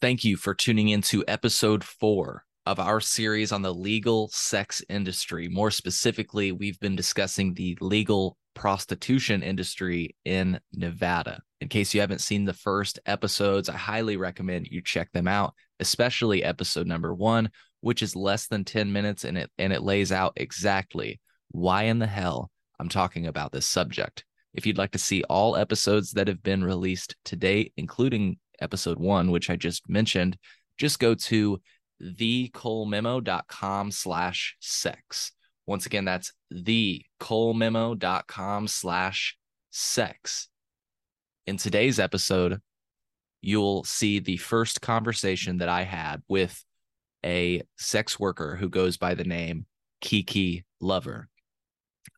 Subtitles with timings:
[0.00, 5.46] Thank you for tuning into episode four of our series on the legal sex industry.
[5.46, 11.42] More specifically, we've been discussing the legal prostitution industry in Nevada.
[11.60, 15.52] In case you haven't seen the first episodes, I highly recommend you check them out,
[15.80, 17.50] especially episode number one,
[17.82, 21.20] which is less than 10 minutes and it and it lays out exactly
[21.50, 24.24] why in the hell I'm talking about this subject.
[24.54, 28.98] If you'd like to see all episodes that have been released to date, including episode
[28.98, 30.36] one, which I just mentioned,
[30.78, 31.60] just go to
[32.02, 35.32] thecolememo.com slash sex.
[35.66, 39.36] Once again, that's thecolememo.com slash
[39.70, 40.48] sex.
[41.46, 42.60] In today's episode,
[43.40, 46.64] you'll see the first conversation that I had with
[47.24, 49.66] a sex worker who goes by the name
[50.00, 51.28] Kiki Lover.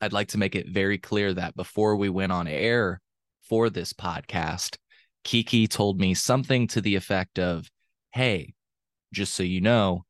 [0.00, 3.00] I'd like to make it very clear that before we went on air
[3.48, 4.76] for this podcast,
[5.24, 7.70] Kiki told me something to the effect of,
[8.12, 8.54] Hey,
[9.12, 10.04] just so you know,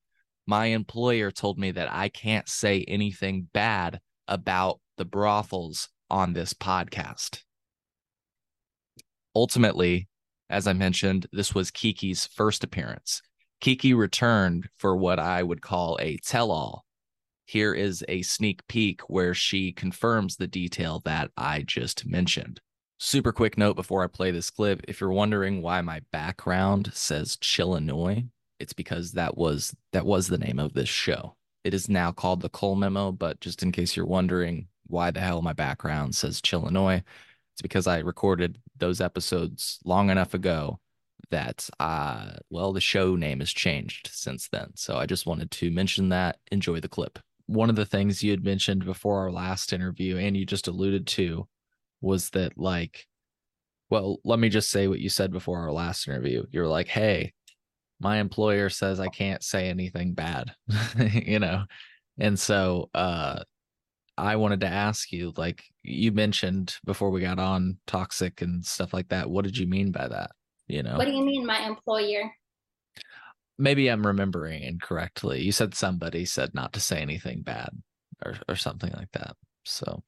[0.47, 6.53] my employer told me that I can't say anything bad about the brothels on this
[6.53, 7.42] podcast.
[9.34, 10.09] Ultimately,
[10.51, 13.23] as I mentioned, this was Kiki's first appearance.
[13.61, 16.84] Kiki returned for what I would call a tell all.
[17.45, 22.61] Here is a sneak peek where she confirms the detail that I just mentioned.
[23.05, 27.36] Super quick note before I play this clip if you're wondering why my background says
[27.39, 28.22] Chillinois,
[28.61, 31.34] it's because that was that was the name of this show.
[31.64, 35.19] It is now called the Cole Memo, but just in case you're wondering why the
[35.19, 37.03] hell my background says Chillinois,
[37.53, 40.78] it's because I recorded those episodes long enough ago
[41.30, 44.70] that uh well the show name has changed since then.
[44.77, 46.39] So I just wanted to mention that.
[46.53, 47.19] Enjoy the clip.
[47.47, 51.08] One of the things you had mentioned before our last interview and you just alluded
[51.08, 51.48] to
[52.03, 53.06] was that like
[53.91, 56.45] well, let me just say what you said before our last interview.
[56.50, 57.34] You're like, "Hey,
[58.03, 60.55] my employer says I can't say anything bad,
[61.12, 61.64] you know?
[62.19, 63.42] And so, uh,
[64.19, 68.92] I wanted to ask you, like you mentioned before we got on toxic and stuff
[68.92, 69.30] like that.
[69.30, 70.33] What did you mean by that?
[70.67, 72.30] You know, what do you mean, my employer?
[73.58, 75.40] Maybe I'm remembering incorrectly.
[75.40, 77.70] You said somebody said not to say anything bad
[78.24, 79.36] or, or something like that.
[79.64, 80.02] So,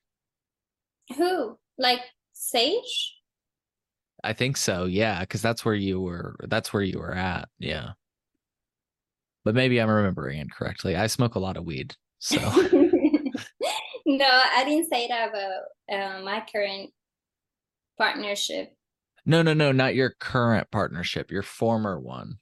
[1.17, 1.59] who?
[1.79, 2.01] Like
[2.33, 3.15] Sage?
[4.23, 4.87] I think so.
[4.87, 6.37] Yeah, because that's where you were.
[6.49, 7.49] That's where you were at.
[7.59, 7.91] Yeah.
[9.45, 10.97] But maybe I'm remembering incorrectly.
[10.97, 12.39] I smoke a lot of weed, so.
[14.07, 15.63] no, I didn't say that about
[15.93, 16.91] uh, my current
[17.99, 18.75] partnership.
[19.27, 21.31] No, no, no, not your current partnership.
[21.31, 22.39] Your former one.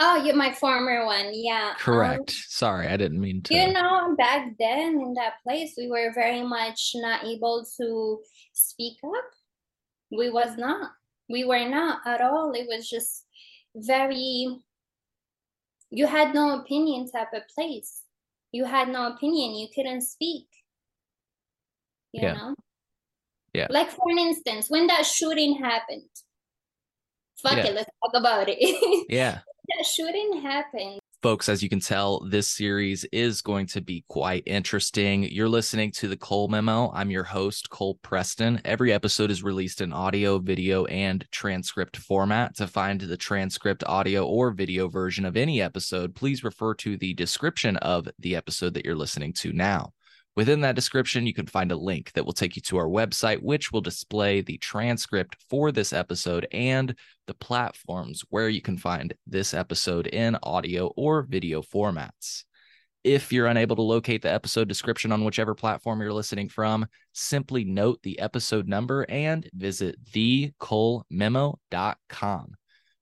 [0.00, 1.74] Oh, you my former one, yeah.
[1.78, 2.30] Correct.
[2.30, 3.54] Um, Sorry, I didn't mean to.
[3.54, 8.20] You know, back then in that place, we were very much not able to
[8.52, 9.24] speak up.
[10.10, 10.92] We was not
[11.28, 13.24] we were not at all it was just
[13.74, 14.56] very
[15.90, 18.02] you had no opinion type of place
[18.52, 20.46] you had no opinion you couldn't speak
[22.12, 22.32] you yeah.
[22.32, 22.54] know
[23.52, 26.02] yeah like for an instance when that shooting happened
[27.42, 27.66] fuck yeah.
[27.66, 29.40] it let's talk about it yeah
[29.76, 34.44] that shooting happened Folks, as you can tell, this series is going to be quite
[34.46, 35.24] interesting.
[35.24, 36.92] You're listening to the Cole Memo.
[36.94, 38.60] I'm your host, Cole Preston.
[38.64, 42.54] Every episode is released in audio, video, and transcript format.
[42.58, 47.14] To find the transcript, audio, or video version of any episode, please refer to the
[47.14, 49.94] description of the episode that you're listening to now.
[50.38, 53.42] Within that description, you can find a link that will take you to our website,
[53.42, 56.94] which will display the transcript for this episode and
[57.26, 62.44] the platforms where you can find this episode in audio or video formats.
[63.02, 67.64] If you're unable to locate the episode description on whichever platform you're listening from, simply
[67.64, 72.54] note the episode number and visit thecolememo.com.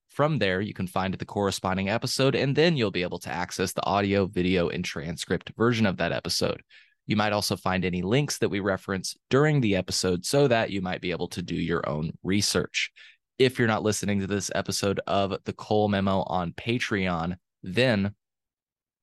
[0.08, 3.74] From there, you can find the corresponding episode, and then you'll be able to access
[3.74, 6.62] the audio, video, and transcript version of that episode.
[7.06, 10.82] You might also find any links that we reference during the episode so that you
[10.82, 12.90] might be able to do your own research.
[13.38, 18.14] If you're not listening to this episode of the Cole Memo on Patreon, then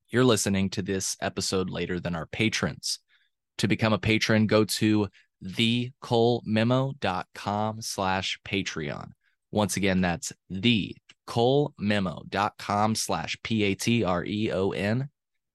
[0.10, 2.98] you're listening to this episode later than our patrons.
[3.60, 5.08] To become a patron, go to
[5.44, 9.12] thecolememo.com slash Patreon.
[9.52, 15.10] Once again, that's thecolememo.com slash P-A-T-R-E-O-N.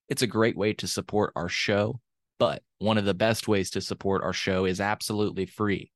[0.09, 2.01] It's a great way to support our show
[2.39, 5.91] but one of the best ways to support our show is absolutely free.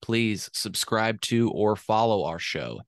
[0.00, 2.80] Please subscribe to or follow our show.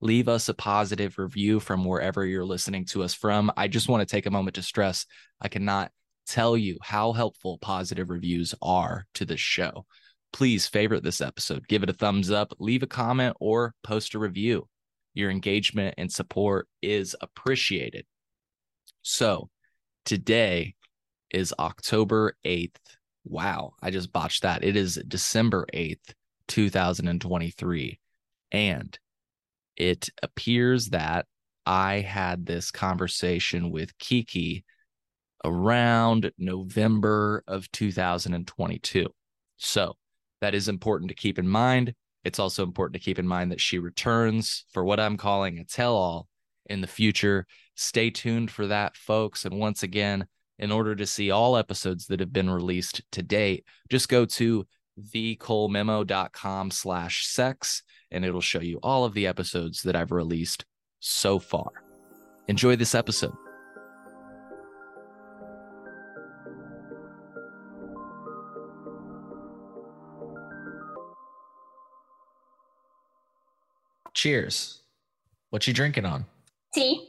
[0.00, 3.52] Leave us a positive review from wherever you're listening to us from.
[3.56, 5.06] I just want to take a moment to stress
[5.40, 5.90] I cannot
[6.26, 9.84] tell you how helpful positive reviews are to this show.
[10.32, 14.18] Please favorite this episode, give it a thumbs up, leave a comment, or post a
[14.18, 14.66] review.
[15.14, 18.06] Your engagement and support is appreciated.
[19.02, 19.50] So
[20.04, 20.74] today
[21.32, 22.76] is October 8th.
[23.24, 24.64] Wow, I just botched that.
[24.64, 26.14] It is December 8th,
[26.48, 27.98] 2023.
[28.52, 28.98] And
[29.76, 31.26] it appears that
[31.64, 34.64] I had this conversation with Kiki
[35.44, 39.08] around November of 2022.
[39.56, 39.96] So
[40.40, 41.94] that is important to keep in mind.
[42.24, 45.64] It's also important to keep in mind that she returns for what I'm calling a
[45.64, 46.28] tell all
[46.66, 47.46] in the future.
[47.74, 49.44] Stay tuned for that, folks.
[49.44, 50.26] And once again,
[50.58, 54.66] in order to see all episodes that have been released to date, just go to
[54.98, 60.64] thecolememo.com slash sex and it'll show you all of the episodes that I've released
[61.00, 61.70] so far.
[62.48, 63.32] Enjoy this episode.
[74.14, 74.82] Cheers.
[75.50, 76.26] What you drinking on?
[76.74, 77.08] Tea.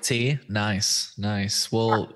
[0.00, 0.38] Tea.
[0.48, 1.12] Nice.
[1.18, 1.70] Nice.
[1.70, 2.12] Well,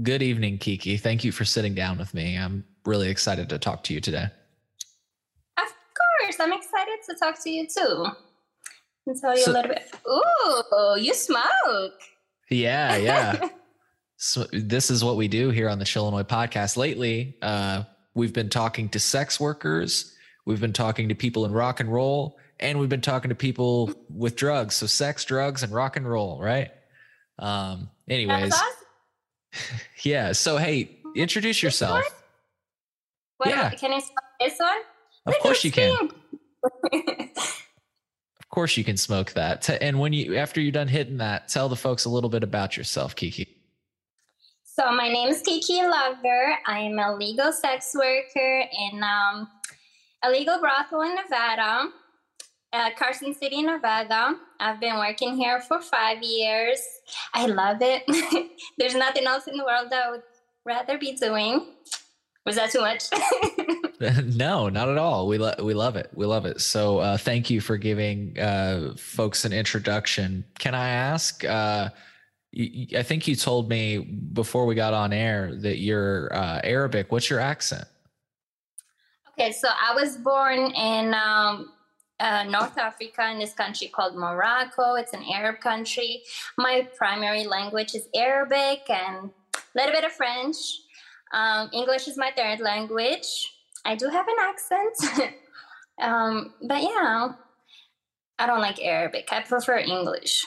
[0.00, 0.96] good evening, Kiki.
[0.96, 2.36] Thank you for sitting down with me.
[2.36, 4.26] I'm really excited to talk to you today.
[5.58, 6.36] Of course.
[6.40, 8.06] I'm excited to talk to you too.
[9.06, 9.90] And tell you so, a little bit.
[10.08, 12.00] Ooh, you smoke.
[12.48, 13.48] Yeah, yeah.
[14.16, 16.76] so this is what we do here on the Chillinois podcast.
[16.76, 17.84] Lately, uh,
[18.14, 20.14] we've been talking to sex workers,
[20.46, 23.92] we've been talking to people in rock and roll, and we've been talking to people
[24.08, 24.76] with drugs.
[24.76, 26.70] So sex, drugs, and rock and roll, right?
[27.38, 28.54] Um, anyways.
[30.02, 30.32] Yeah.
[30.32, 32.04] So hey, introduce yourself.
[33.36, 33.70] What, yeah.
[33.70, 34.78] Can I start this one?
[35.26, 36.10] Of course you can.
[36.92, 39.68] of course you can smoke that.
[39.80, 42.76] And when you after you're done hitting that, tell the folks a little bit about
[42.76, 43.46] yourself, Kiki.
[44.64, 46.56] So my name is Kiki Lover.
[46.66, 49.48] I am a legal sex worker in um,
[50.24, 51.90] a legal brothel in Nevada
[52.72, 54.36] uh, Carson City, Nevada.
[54.58, 56.80] I've been working here for five years.
[57.34, 58.02] I love it.
[58.78, 60.22] There's nothing else in the world that I would
[60.64, 61.66] rather be doing.
[62.46, 63.04] Was that too much?
[64.24, 65.28] no, not at all.
[65.28, 66.10] We lo- we love it.
[66.14, 66.60] We love it.
[66.60, 70.44] So uh, thank you for giving uh, folks an introduction.
[70.58, 71.44] Can I ask?
[71.44, 71.90] Uh,
[72.50, 77.12] you, I think you told me before we got on air that you're uh, Arabic.
[77.12, 77.84] What's your accent?
[79.38, 81.72] Okay, so I was born in um,
[82.22, 84.94] uh, North Africa in this country called Morocco.
[84.94, 86.22] It's an Arab country.
[86.56, 90.56] My primary language is Arabic and a little bit of French.
[91.34, 93.52] Um, English is my third language.
[93.84, 95.34] I do have an accent.
[96.00, 97.32] um, but yeah,
[98.38, 99.28] I don't like Arabic.
[99.32, 100.44] I prefer English.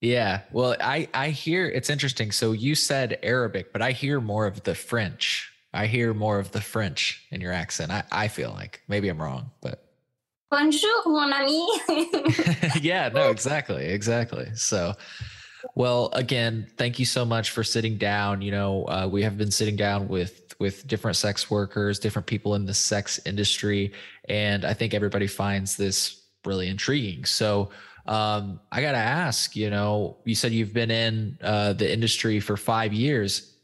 [0.00, 0.42] Yeah.
[0.52, 2.30] Well, I, I hear it's interesting.
[2.30, 5.50] So you said Arabic, but I hear more of the French.
[5.72, 7.90] I hear more of the French in your accent.
[7.90, 9.85] I, I feel like maybe I'm wrong, but
[10.50, 11.66] bonjour, mon ami.
[12.80, 14.48] yeah, no, exactly, exactly.
[14.54, 14.94] So,
[15.74, 18.42] well, again, thank you so much for sitting down.
[18.42, 22.54] You know, uh, we have been sitting down with with different sex workers, different people
[22.54, 23.92] in the sex industry,
[24.28, 27.24] and I think everybody finds this really intriguing.
[27.24, 27.70] So,
[28.06, 32.40] um, I got to ask, you know, you said you've been in uh, the industry
[32.40, 33.54] for five years.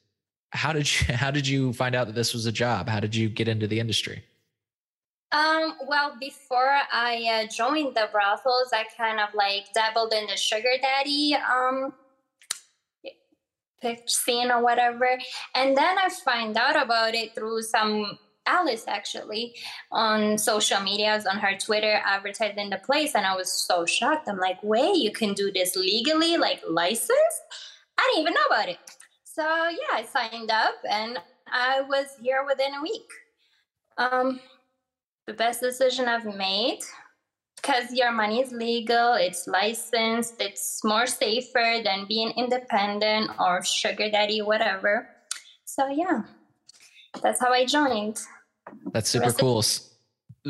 [0.50, 2.88] How did you How did you find out that this was a job?
[2.88, 4.24] How did you get into the industry?
[5.32, 10.36] Um, well, before I uh, joined the brothels, I kind of like dabbled in the
[10.36, 11.94] sugar daddy um
[14.06, 15.18] scene or whatever,
[15.54, 19.54] and then I find out about it through some Alice actually
[19.90, 24.28] on social medias on her Twitter advertising the place, and I was so shocked.
[24.28, 27.42] I'm like, wait, you can do this legally, like licensed?
[27.98, 28.78] I didn't even know about it.
[29.24, 31.18] So yeah, I signed up, and
[31.50, 33.08] I was here within a week.
[33.98, 34.40] Um,
[35.26, 36.80] the best decision I've made
[37.56, 44.10] because your money is legal, it's licensed, it's more safer than being independent or sugar
[44.10, 45.08] daddy, whatever.
[45.64, 46.22] So yeah,
[47.22, 48.20] that's how I joined.
[48.92, 49.64] That's super cool.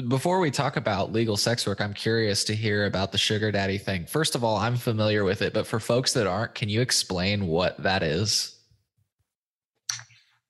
[0.08, 3.76] Before we talk about legal sex work, I'm curious to hear about the sugar daddy
[3.76, 4.06] thing.
[4.06, 7.46] First of all, I'm familiar with it, but for folks that aren't, can you explain
[7.46, 8.58] what that is?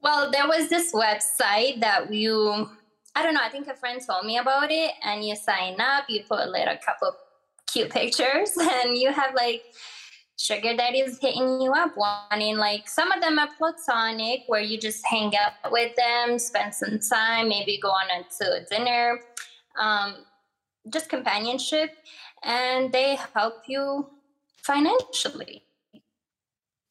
[0.01, 2.71] Well, there was this website that you
[3.15, 3.43] I don't know.
[3.43, 6.67] I think a friend told me about it, and you sign up, you put like
[6.67, 7.15] a couple
[7.67, 9.65] cute pictures, and you have like
[10.39, 15.07] sugar daddies hitting you up, wanting like some of them are platonic, where you just
[15.07, 19.21] hang out with them, spend some time, maybe go on to a dinner,
[19.79, 20.25] um,
[20.91, 21.91] just companionship,
[22.43, 24.09] and they help you
[24.57, 25.63] financially,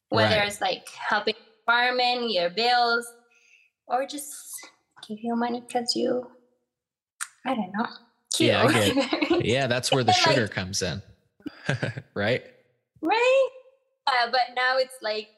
[0.08, 0.46] whether right.
[0.46, 1.34] it's like helping
[1.66, 3.06] apartment, your bills,
[3.86, 4.54] or just
[5.06, 6.30] give you money because you,
[7.46, 7.86] I don't know.
[8.34, 8.48] Cute.
[8.48, 11.02] Yeah, yeah, that's where the sugar like, comes in.
[12.14, 12.42] right?
[13.02, 13.48] Right.
[14.06, 15.28] Uh, but now it's like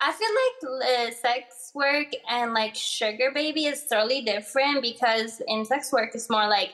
[0.00, 5.64] I feel like uh, sex work and like sugar baby is totally different because in
[5.64, 6.70] sex work it's more like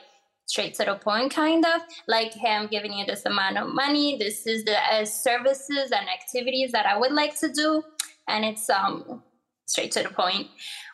[0.49, 4.17] straight to the point kind of like hey i'm giving you this amount of money
[4.17, 7.83] this is the uh, services and activities that i would like to do
[8.27, 9.21] and it's um
[9.69, 10.47] straight to the point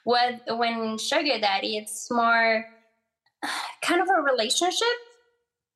[0.05, 2.65] with when sugar daddy it's more
[3.81, 4.97] kind of a relationship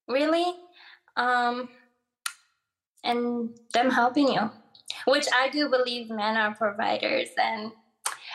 [0.07, 0.53] really
[1.17, 1.69] um
[3.03, 4.49] and them helping you
[5.05, 7.71] which i do believe men are providers and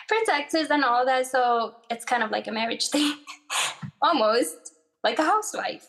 [0.08, 3.14] protectors and all that so it's kind of like a marriage thing
[4.04, 5.88] almost like a housewife.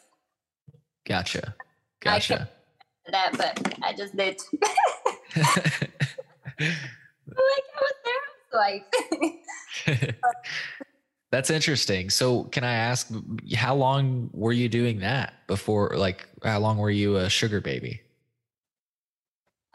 [1.06, 1.56] Gotcha.
[2.02, 2.50] Gotcha.
[3.08, 4.42] that, but I just did.
[5.36, 5.50] like
[6.58, 8.05] I
[8.56, 10.16] housewife.
[11.32, 12.10] That's interesting.
[12.10, 13.12] So, can I ask,
[13.56, 15.94] how long were you doing that before?
[15.98, 18.02] Like, how long were you a sugar baby?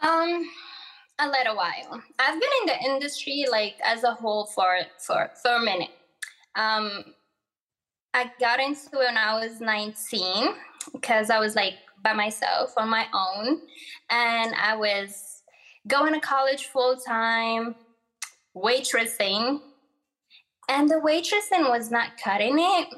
[0.00, 0.48] Um,
[1.18, 2.02] a little while.
[2.18, 5.90] I've been in the industry like as a whole for for for a minute.
[6.56, 7.04] Um,
[8.14, 10.54] I got into it when I was 19
[10.92, 13.60] because I was like by myself on my own.
[14.10, 15.42] And I was
[15.86, 17.74] going to college full time,
[18.56, 19.60] waitressing.
[20.68, 22.88] And the waitressing was not cutting it.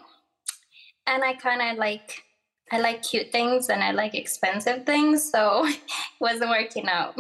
[1.06, 2.22] And I kind of like,
[2.70, 5.30] I like cute things and I like expensive things.
[5.30, 5.80] So it
[6.20, 7.16] wasn't working out.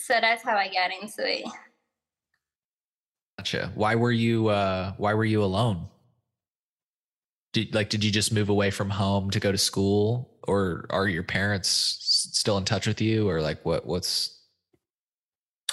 [0.00, 1.44] So that's how I got into it.
[3.38, 3.72] Gotcha.
[3.74, 5.88] Why were you, uh, why were you alone?
[7.52, 11.08] did, like did you just move away from home to go to school or are
[11.08, 11.68] your parents
[12.32, 14.37] still in touch with you or like what what's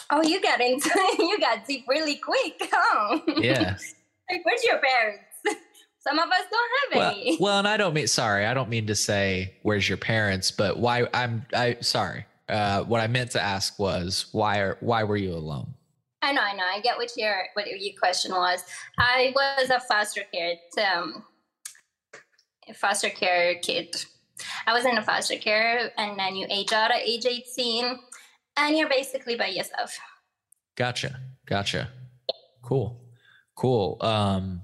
[0.10, 3.20] oh you got into you got deep really quick huh?
[3.38, 3.78] Yeah.
[4.28, 5.24] Like where's your parents?
[6.00, 7.38] Some of us don't have well, any.
[7.40, 10.50] well and i don't mean sorry i don't mean to say where's your parents?
[10.50, 12.26] but why i'm i sorry.
[12.50, 15.76] Uh what i meant to ask was why are why were you alone?
[16.26, 16.64] I know, I know.
[16.64, 18.64] I get what your what your question was.
[18.98, 21.24] I was a foster care um,
[22.74, 23.96] foster care kid.
[24.66, 28.00] I was in a foster care, and then you age out at age 18,
[28.58, 29.98] and you're basically by yourself.
[30.76, 31.20] Gotcha.
[31.46, 31.90] Gotcha.
[32.62, 33.02] Cool.
[33.56, 33.98] Cool.
[34.02, 34.62] Um,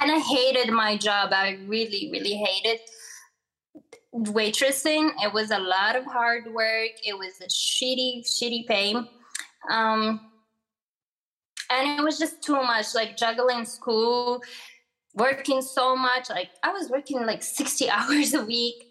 [0.00, 1.30] and I hated my job.
[1.32, 2.80] I really, really hated
[4.14, 5.10] waitressing.
[5.22, 6.90] It was a lot of hard work.
[7.04, 8.94] It was a shitty, shitty pay.
[9.70, 10.20] Um,
[11.70, 14.42] and it was just too much, like juggling school,
[15.14, 16.30] working so much.
[16.30, 18.82] Like I was working like 60 hours a week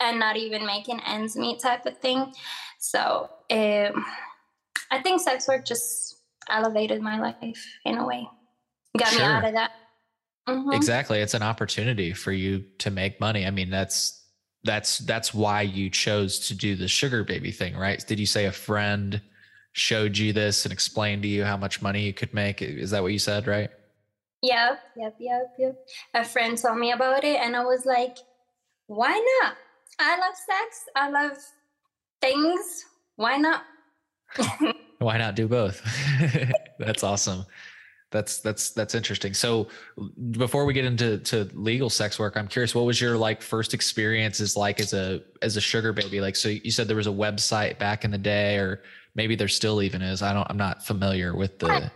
[0.00, 2.32] and not even making ends meet type of thing.
[2.78, 4.04] So um,
[4.90, 6.16] I think sex work just
[6.48, 8.26] elevated my life in a way,
[8.96, 9.20] got sure.
[9.20, 9.72] me out of that.
[10.48, 10.72] Mm-hmm.
[10.72, 11.20] Exactly.
[11.20, 13.46] It's an opportunity for you to make money.
[13.46, 14.22] I mean, that's
[14.62, 18.04] that's that's why you chose to do the sugar baby thing, right?
[18.06, 19.20] Did you say a friend
[19.72, 22.62] showed you this and explained to you how much money you could make?
[22.62, 23.70] Is that what you said, right?
[24.42, 25.86] Yep, yep, yep, yep.
[26.12, 28.18] A friend told me about it, and I was like,
[28.86, 29.56] why not?
[29.98, 30.84] I love sex.
[30.94, 31.38] I love
[32.20, 32.84] things.
[33.16, 33.62] Why not?
[34.98, 35.82] why not do both?
[36.78, 37.44] that's awesome.
[38.10, 39.34] That's that's that's interesting.
[39.34, 39.68] So
[40.30, 43.74] before we get into to legal sex work, I'm curious what was your like first
[43.74, 46.20] experiences like as a as a sugar baby?
[46.20, 48.82] Like so you said there was a website back in the day or
[49.16, 50.22] maybe there still even is.
[50.22, 51.90] I don't I'm not familiar with the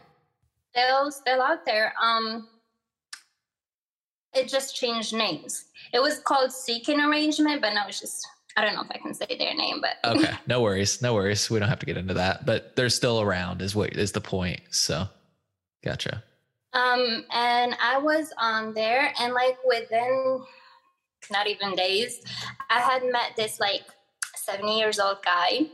[0.72, 1.94] still still out there.
[2.02, 2.48] Um,
[4.34, 5.66] it just changed names.
[5.92, 8.26] It was called Seeking Arrangement, but now it's just
[8.58, 11.48] I don't know if I can say their name, but okay, no worries, no worries.
[11.48, 13.62] We don't have to get into that, but they're still around.
[13.62, 14.60] Is what is the point?
[14.70, 15.06] So,
[15.84, 16.24] gotcha.
[16.72, 20.44] Um, and I was on there, and like within
[21.30, 22.20] not even days,
[22.68, 23.82] I had met this like
[24.34, 25.68] seventy years old guy,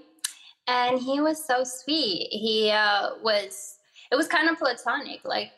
[0.66, 2.28] and he was so sweet.
[2.32, 3.78] He uh, was
[4.12, 5.20] it was kind of platonic.
[5.24, 5.52] Like,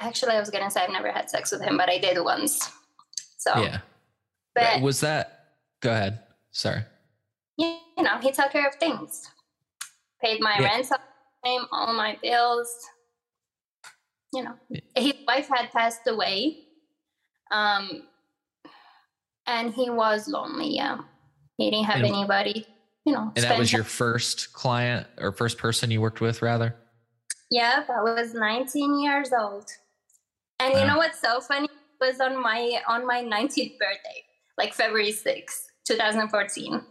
[0.00, 2.72] actually, I was gonna say I've never had sex with him, but I did once.
[3.36, 3.80] So yeah.
[4.54, 5.33] But was that?
[5.84, 6.20] Go ahead.
[6.50, 6.80] Sorry.
[7.58, 9.28] You know, he took care of things.
[10.22, 10.64] Paid my yeah.
[10.64, 12.74] rent time, all my bills.
[14.32, 14.54] You know,
[14.96, 16.64] his wife had passed away.
[17.50, 18.04] Um,
[19.46, 20.74] and he was lonely.
[20.74, 21.00] Yeah,
[21.58, 22.66] he didn't have and, anybody.
[23.04, 26.74] You know, and that was your first client or first person you worked with, rather.
[27.50, 29.68] Yep, I was 19 years old.
[30.58, 31.66] And you know what's so funny?
[31.66, 34.24] It was on my on my 19th birthday,
[34.56, 36.82] like February 6th, 2014.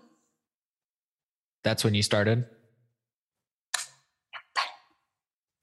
[1.63, 2.45] That's when you started?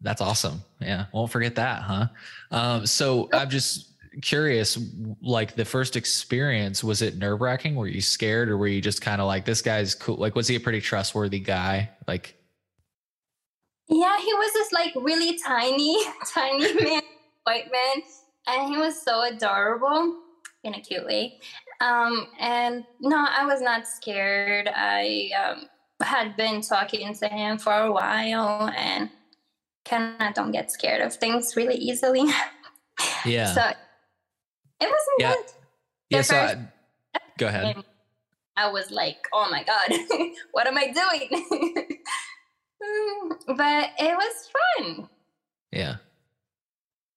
[0.00, 0.62] That's awesome.
[0.80, 1.06] Yeah.
[1.12, 2.06] Won't forget that, huh?
[2.50, 3.90] Um, so I'm just
[4.22, 4.78] curious,
[5.20, 7.74] like the first experience, was it nerve wracking?
[7.76, 10.16] Were you scared or were you just kind of like, this guy's cool?
[10.16, 11.90] Like, was he a pretty trustworthy guy?
[12.08, 12.34] Like,
[13.88, 16.02] yeah, he was this like really tiny,
[16.34, 17.02] tiny man,
[17.44, 18.02] white man,
[18.46, 20.16] and he was so adorable
[20.64, 21.40] in a cute way.
[21.80, 24.68] Um, and no, I was not scared.
[24.74, 25.68] I um,
[26.02, 29.08] had been talking to him for a while and
[29.84, 32.24] kind of don't get scared of things really easily.
[33.24, 33.46] Yeah.
[33.54, 33.76] so it
[34.80, 35.32] wasn't Yeah.
[35.34, 35.44] good.
[36.10, 36.22] yeah.
[36.22, 36.68] So I,
[37.38, 37.76] go ahead.
[38.56, 39.88] I was like, oh my God,
[40.52, 41.46] what am I doing?
[43.46, 45.08] But it was fun.
[45.72, 45.96] Yeah.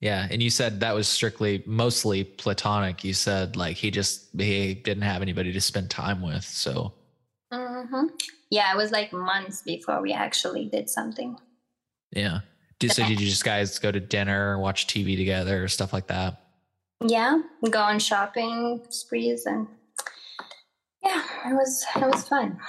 [0.03, 0.27] Yeah.
[0.29, 3.05] And you said that was strictly mostly platonic.
[3.05, 6.43] You said like he just, he didn't have anybody to spend time with.
[6.43, 6.91] So,
[7.53, 8.07] hmm
[8.49, 11.37] Yeah, it was like months before we actually did something.
[12.11, 12.39] yeah.
[12.79, 16.41] Did, so did you just guys go to dinner, watch TV together, stuff like that?
[17.01, 19.67] Yeah, go on shopping sprees and
[21.01, 22.59] yeah, it was it was fun.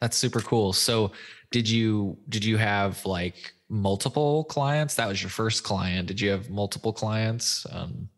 [0.00, 0.72] That's super cool.
[0.72, 1.12] So
[1.50, 4.96] did you did you have like multiple clients?
[4.96, 6.08] That was your first client.
[6.08, 7.66] Did you have multiple clients?
[7.72, 8.08] Um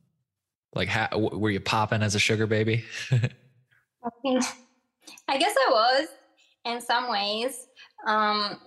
[0.74, 2.84] like how were you popping as a sugar baby?
[5.28, 6.08] I guess I was
[6.64, 7.66] in some ways.
[8.06, 8.58] Um,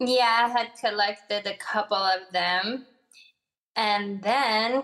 [0.00, 2.86] yeah, I had collected a couple of them,
[3.76, 4.82] and then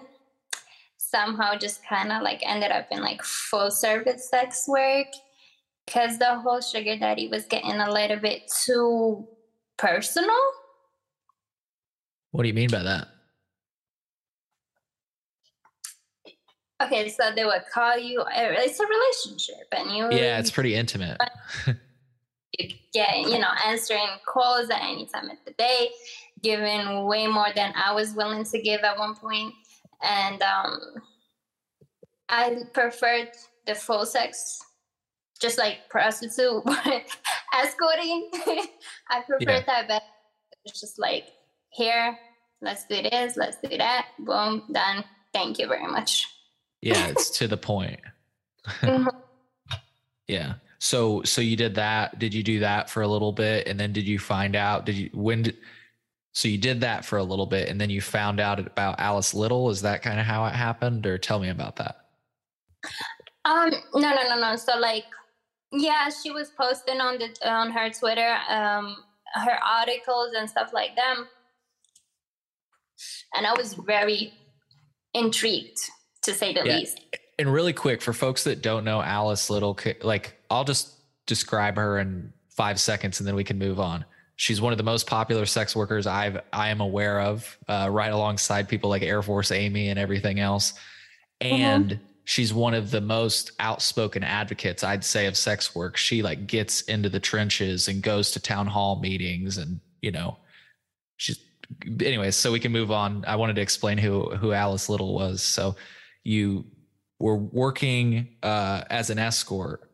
[0.96, 5.06] somehow just kind of like ended up in like full service sex work
[5.86, 9.26] because the whole sugar daddy was getting a little bit too
[9.78, 10.36] personal.
[12.30, 13.08] What do you mean by that?
[16.80, 18.24] Okay, so they would call you.
[18.30, 21.18] It's a relationship, and you Yeah, it's pretty intimate.
[22.58, 25.90] you get you know answering calls at any time of the day
[26.42, 29.52] giving way more than i was willing to give at one point
[30.02, 30.78] and um
[32.28, 33.30] i preferred
[33.66, 34.58] the full sex
[35.40, 36.62] just like prostitute
[37.54, 38.30] escorting
[39.10, 40.04] i preferred that better
[40.64, 41.26] it's just like
[41.70, 42.18] here
[42.62, 46.26] let's do this let's do that boom done thank you very much
[46.80, 48.00] Yeah, it's to the point.
[48.80, 49.08] Mhm.
[50.28, 50.54] Yeah.
[50.78, 52.18] So so you did that.
[52.18, 54.94] Did you do that for a little bit and then did you find out did
[54.94, 55.56] you when did
[56.32, 59.32] so you did that for a little bit and then you found out about Alice
[59.34, 59.70] Little?
[59.70, 61.96] Is that kind of how it happened or tell me about that?
[63.44, 64.56] Um, no, no, no, no.
[64.56, 65.06] So like,
[65.72, 68.96] yeah, she was posting on the on her Twitter, um,
[69.34, 71.16] her articles and stuff like that,
[73.34, 74.32] and I was very
[75.14, 75.78] intrigued,
[76.22, 76.76] to say the Yeah.
[76.78, 77.00] least.
[77.38, 80.94] And really quick for folks that don't know Alice Little, like I'll just
[81.26, 84.04] describe her in 5 seconds and then we can move on.
[84.36, 88.12] She's one of the most popular sex workers I've I am aware of, uh, right
[88.12, 90.74] alongside people like Air Force Amy and everything else.
[91.40, 95.96] And she's one of the most outspoken advocates, I'd say, of sex work.
[95.96, 100.36] She like gets into the trenches and goes to town hall meetings, and you know,
[101.16, 101.38] she's.
[101.84, 103.24] Anyways, so we can move on.
[103.26, 105.42] I wanted to explain who who Alice Little was.
[105.42, 105.76] So
[106.24, 106.64] you
[107.18, 109.90] were working uh, as an escort,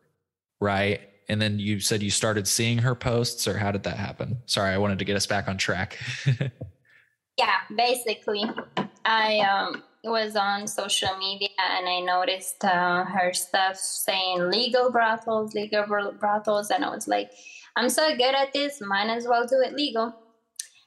[0.61, 1.01] right?
[1.27, 4.37] And then you said you started seeing her posts, or how did that happen?
[4.45, 5.97] Sorry, I wanted to get us back on track.
[7.37, 8.43] Yeah, basically,
[9.03, 15.53] I um was on social media and I noticed uh, her stuff saying legal brothels,
[15.53, 15.85] legal
[16.19, 17.31] brothels, and I was like,
[17.75, 20.13] I'm so good at this, might as well do it legal.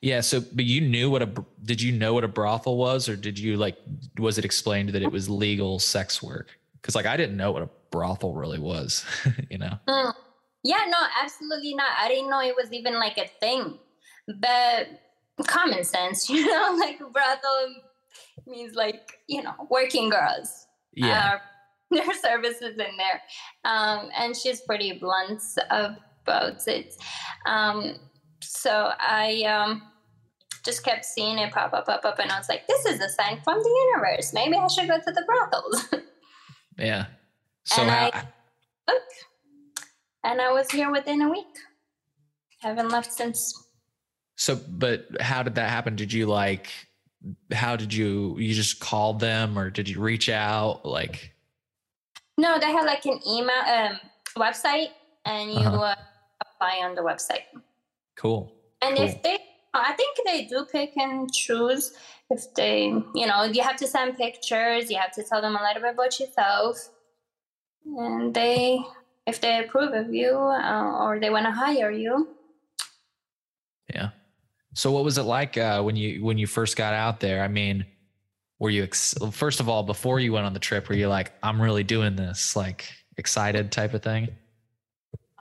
[0.00, 0.20] Yeah.
[0.20, 1.30] So, but you knew what a
[1.62, 3.76] did you know what a brothel was, or did you like
[4.18, 6.58] was it explained that it was legal sex work?
[6.80, 9.04] Because like I didn't know what a brothel really was.
[9.50, 9.78] you know.
[9.88, 10.14] Mm.
[10.64, 11.90] Yeah, no, absolutely not.
[11.98, 13.78] I didn't know it was even like a thing.
[14.40, 14.88] But
[15.46, 17.74] common sense, you know, like brothel
[18.46, 20.66] means like, you know, working girls.
[20.92, 21.34] Yeah.
[21.34, 21.38] Uh,
[21.90, 23.22] their services in there.
[23.64, 26.94] Um, and she's pretty blunt about it.
[27.46, 27.94] Um,
[28.40, 29.82] so I um,
[30.64, 33.08] just kept seeing it pop up, pop up, and I was like, this is a
[33.08, 34.32] sign from the universe.
[34.32, 35.88] Maybe I should go to the brothels.
[36.78, 37.06] yeah.
[37.64, 38.22] So and how, I-
[38.88, 39.02] Look.
[40.24, 41.46] and I was here within a week.
[42.60, 43.66] Haven't left since.
[44.36, 45.96] So, but how did that happen?
[45.96, 46.68] Did you like,
[47.52, 50.84] how did you, you just called them or did you reach out?
[50.86, 51.34] Like,
[52.36, 53.98] No, they had like an email um,
[54.36, 54.88] website,
[55.24, 55.80] and you Uh-huh.
[55.82, 55.94] uh,
[56.40, 57.42] apply on the website.
[58.18, 58.52] Cool.
[58.82, 59.06] And Cool.
[59.06, 59.38] if they,
[59.74, 61.94] I think they do pick and choose.
[62.30, 64.90] If they, you know, you have to send pictures.
[64.90, 66.76] You have to tell them a little bit about yourself,
[67.86, 68.80] and they,
[69.26, 72.28] if they approve of you uh, or they want to hire you,
[73.94, 74.10] Yeah.
[74.74, 77.42] So what was it like uh, when you when you first got out there?
[77.42, 77.86] I mean,
[78.58, 81.30] were you ex- first of all before you went on the trip were you like
[81.44, 84.28] i'm really doing this like excited type of thing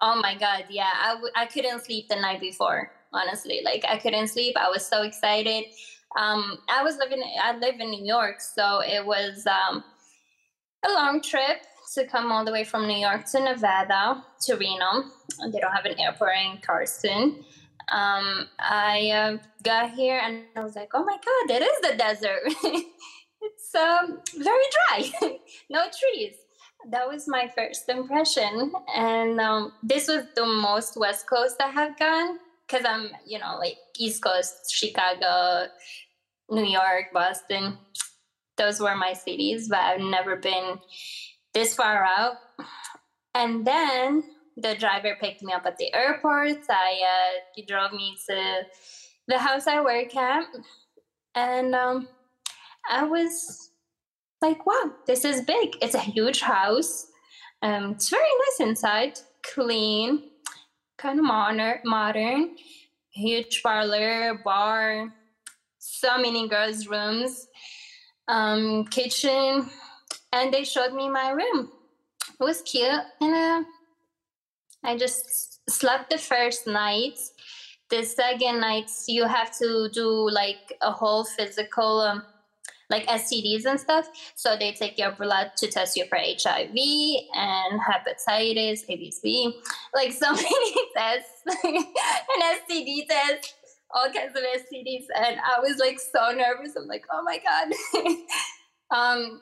[0.02, 3.98] oh my god yeah I w- I couldn't sleep the night before honestly like i
[3.98, 5.64] couldn't sleep i was so excited
[6.18, 9.84] um i was living i live in new york so it was um
[10.86, 11.62] a long trip
[11.94, 15.06] to come all the way from new york to nevada to reno
[15.52, 17.46] they don't have an airport in carson
[17.90, 21.96] um, I uh, got here and I was like, oh my God, it is the
[21.98, 22.42] desert.
[23.42, 25.38] it's um, very dry,
[25.70, 26.36] no trees.
[26.90, 28.72] That was my first impression.
[28.96, 33.58] And um, this was the most West Coast I have gone because I'm, you know,
[33.60, 35.68] like East Coast, Chicago,
[36.50, 37.78] New York, Boston.
[38.56, 40.80] Those were my cities, but I've never been
[41.54, 42.36] this far out.
[43.36, 44.24] And then
[44.56, 46.58] the driver picked me up at the airport.
[46.70, 48.64] I uh, he drove me to
[49.28, 50.46] the house I work at,
[51.36, 52.08] and um,
[52.90, 53.67] I was
[54.42, 55.78] like, "Wow, this is big!
[55.82, 57.08] It's a huge house.
[57.62, 60.30] Um, it's very nice inside, clean,
[60.98, 62.56] kind of modern, modern.
[63.10, 65.12] Huge parlor, bar,
[65.80, 67.48] so many girls' rooms,
[68.28, 69.70] um, kitchen,
[70.32, 71.72] and they showed me my room.
[72.40, 73.64] It was cute and." Uh,
[74.84, 77.20] I just slept the first night.
[77.90, 82.24] The second night, you have to do like a whole physical, um,
[82.90, 84.08] like STDs and stuff.
[84.36, 86.76] So they take your blood to test you for HIV
[87.34, 89.54] and hepatitis, ABC,
[89.94, 91.84] like so many tests, an
[92.70, 93.56] STD test,
[93.94, 95.06] all kinds of STDs.
[95.16, 96.76] And I was like so nervous.
[96.76, 98.18] I'm like, oh my God.
[98.98, 99.42] um,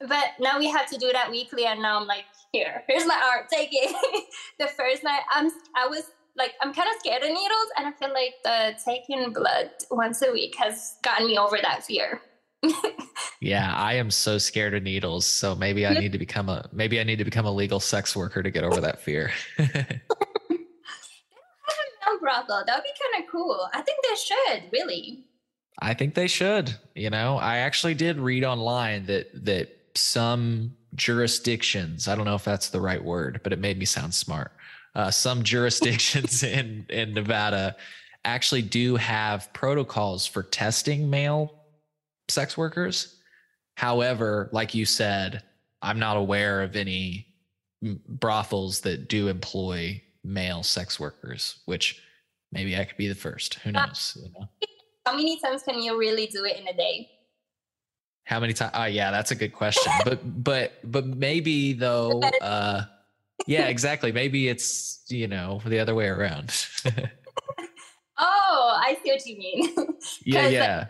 [0.00, 1.66] but now we have to do that weekly.
[1.66, 4.24] And now I'm like, here, here's my arm, take it.
[4.58, 6.04] the first night, I'm, I was
[6.36, 10.22] like, I'm kind of scared of needles, and I feel like the taking blood once
[10.22, 12.20] a week has gotten me over that fear.
[13.40, 15.26] Yeah, I am so scared of needles.
[15.26, 18.14] So maybe I need to become a maybe I need to become a legal sex
[18.16, 19.30] worker to get over that fear.
[19.56, 22.62] have a male brothel.
[22.66, 23.68] That would be kind of cool.
[23.72, 25.24] I think they should really.
[25.80, 26.74] I think they should.
[26.94, 32.44] You know, I actually did read online that that some jurisdictions, I don't know if
[32.44, 34.52] that's the right word, but it made me sound smart.
[34.94, 37.76] Uh, some jurisdictions in, in Nevada
[38.24, 41.63] actually do have protocols for testing male
[42.28, 43.16] sex workers.
[43.76, 45.42] However, like you said,
[45.82, 47.26] I'm not aware of any
[48.08, 52.02] brothels that do employ male sex workers, which
[52.52, 53.54] maybe I could be the first.
[53.54, 54.16] Who uh, knows?
[54.20, 54.48] You know?
[55.06, 57.10] How many times can you really do it in a day?
[58.24, 58.72] How many times?
[58.74, 59.92] Oh, yeah, that's a good question.
[60.04, 62.20] but but but maybe though.
[62.40, 62.82] Uh,
[63.46, 64.12] yeah, exactly.
[64.12, 66.66] Maybe it's you know the other way around.
[68.18, 69.74] oh, I see what you mean.
[70.24, 70.86] yeah, yeah.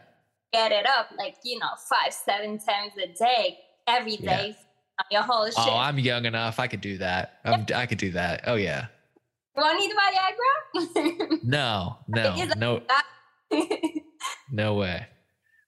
[0.55, 4.57] Get it up like you know five, seven times a day, every day.
[4.57, 5.05] Yeah.
[5.11, 5.55] Your whole shit.
[5.59, 6.61] Oh, I'm young enough.
[6.61, 7.41] I could do that.
[7.45, 8.45] I could do that.
[8.47, 8.87] Oh yeah.
[9.57, 11.43] You want to need Viagra?
[11.45, 12.83] no, no, no.
[14.53, 15.07] no way.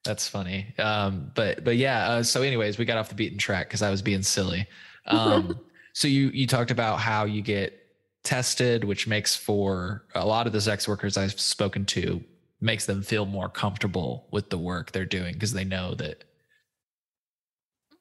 [0.05, 0.75] That's funny.
[0.79, 2.09] Um, but but yeah.
[2.09, 4.67] Uh, so, anyways, we got off the beaten track because I was being silly.
[5.09, 5.61] Um,
[5.93, 7.79] so you you talked about how you get
[8.25, 12.25] tested, which makes for a lot of the sex workers I've spoken to
[12.61, 16.25] makes them feel more comfortable with the work they're doing because they know that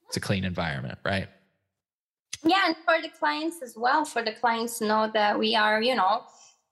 [0.07, 1.27] it's a clean environment, right?
[2.43, 5.81] Yeah, and for the clients as well, for the clients to know that we are,
[5.81, 6.23] you know,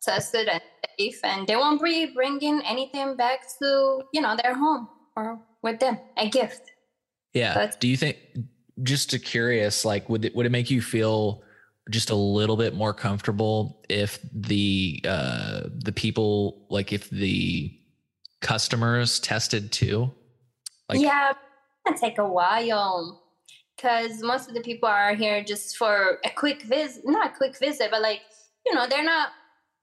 [0.02, 0.62] tested and
[1.00, 5.80] safe, and they won't be bringing anything back to, you know, their home or with
[5.80, 6.72] them a gift
[7.34, 8.18] yeah but, do you think
[8.82, 11.44] just to curious like would it would it make you feel
[11.90, 17.72] just a little bit more comfortable if the uh the people like if the
[18.42, 20.12] customers tested too
[20.90, 21.34] like yeah
[21.86, 23.24] it take a while
[23.76, 27.58] because most of the people are here just for a quick visit not a quick
[27.60, 28.22] visit but like
[28.66, 29.30] you know they're not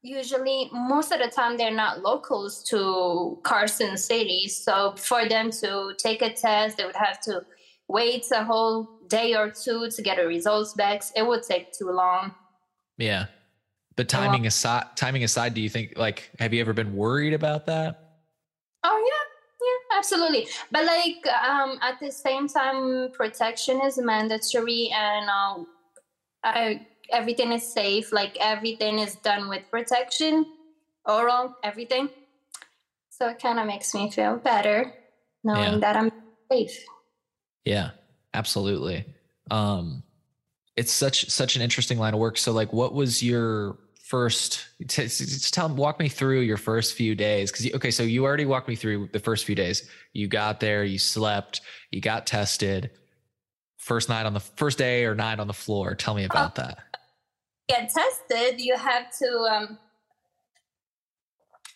[0.03, 4.49] usually most of the time they're not locals to Carson City.
[4.49, 7.43] So for them to take a test, they would have to
[7.89, 11.03] wait a whole day or two to get the results back.
[11.15, 12.35] It would take too long.
[12.97, 13.27] Yeah.
[13.97, 17.67] But timing aside timing aside, do you think like have you ever been worried about
[17.67, 18.17] that?
[18.83, 20.49] Oh yeah, yeah, absolutely.
[20.71, 25.65] But like um at the same time protection is mandatory and uh,
[26.45, 30.47] I everything is safe like everything is done with protection
[31.07, 32.09] oral everything
[33.11, 34.93] so it kind of makes me feel better
[35.45, 35.79] knowing yeah.
[35.79, 36.11] that i'm
[36.51, 36.85] safe
[37.65, 37.91] yeah
[38.35, 39.05] absolutely.
[39.51, 40.03] Um
[40.77, 42.39] it's such such an interesting line of work.
[42.39, 45.09] So like what was your first t-
[45.53, 47.53] tell walk me through your first few days.
[47.53, 49.89] Because okay so you already walked me through the first few days.
[50.13, 52.91] You got there you slept you got tested.
[53.77, 55.95] First night on the first day or night on the floor.
[55.95, 56.79] Tell me about that.
[57.69, 59.79] Get tested you have to um,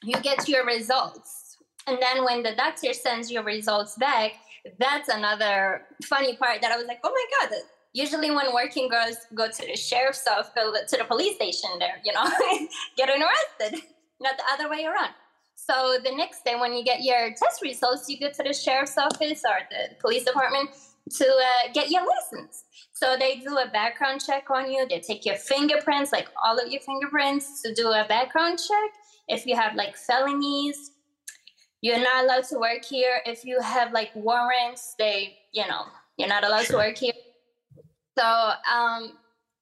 [0.05, 1.57] you get your results.
[1.87, 4.33] And then when the doctor sends your results back
[4.79, 7.59] that's another funny part that i was like oh my god
[7.95, 12.13] usually when working girls go to the sheriff's office, to the police station there, you
[12.13, 12.25] know,
[12.97, 13.81] getting arrested,
[14.21, 15.15] not the other way around.
[15.55, 18.99] So the next day when you get your test results, you go to the sheriff's
[18.99, 20.71] office or the police department
[21.11, 22.65] to uh, get your license.
[22.95, 24.87] So they do a background check on you.
[24.89, 28.91] They take your fingerprints, like all of your fingerprints, to do a background check.
[29.29, 30.91] If you have like felonies,
[31.85, 33.21] you're not allowed to work here.
[33.27, 35.83] If you have like warrants, they, you know,
[36.17, 36.81] you're not allowed sure.
[36.81, 37.13] to work here.
[38.17, 39.13] So um,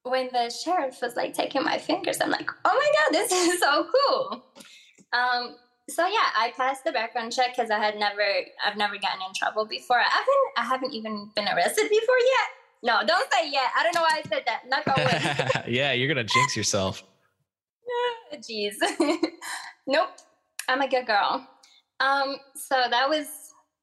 [0.03, 3.59] when the sheriff was like taking my fingers, I'm like, oh my god, this is
[3.59, 4.45] so cool.
[5.11, 5.57] Um,
[5.89, 8.23] so yeah, I passed the background check because I had never,
[8.65, 9.99] I've never gotten in trouble before.
[9.99, 12.83] I haven't, I haven't even been arrested before yet.
[12.83, 13.69] No, don't say yet.
[13.77, 14.61] I don't know why I said that.
[14.69, 15.65] Not going.
[15.75, 17.03] yeah, you're gonna jinx yourself.
[18.35, 18.75] Jeez.
[19.87, 20.09] nope,
[20.69, 21.49] I'm a good girl.
[22.03, 23.27] Um, so that was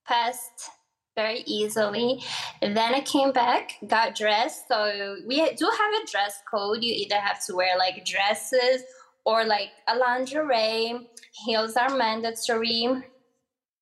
[0.06, 0.70] passed
[1.16, 2.22] very easily.
[2.60, 4.68] Then I came back, got dressed.
[4.68, 6.82] So we do have a dress code.
[6.82, 8.82] You either have to wear like dresses
[9.24, 11.08] or like a lingerie.
[11.44, 12.88] Heels are mandatory.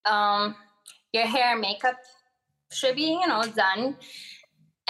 [0.04, 0.54] Um,
[1.12, 1.96] your hair makeup
[2.72, 3.96] should be, you know, done.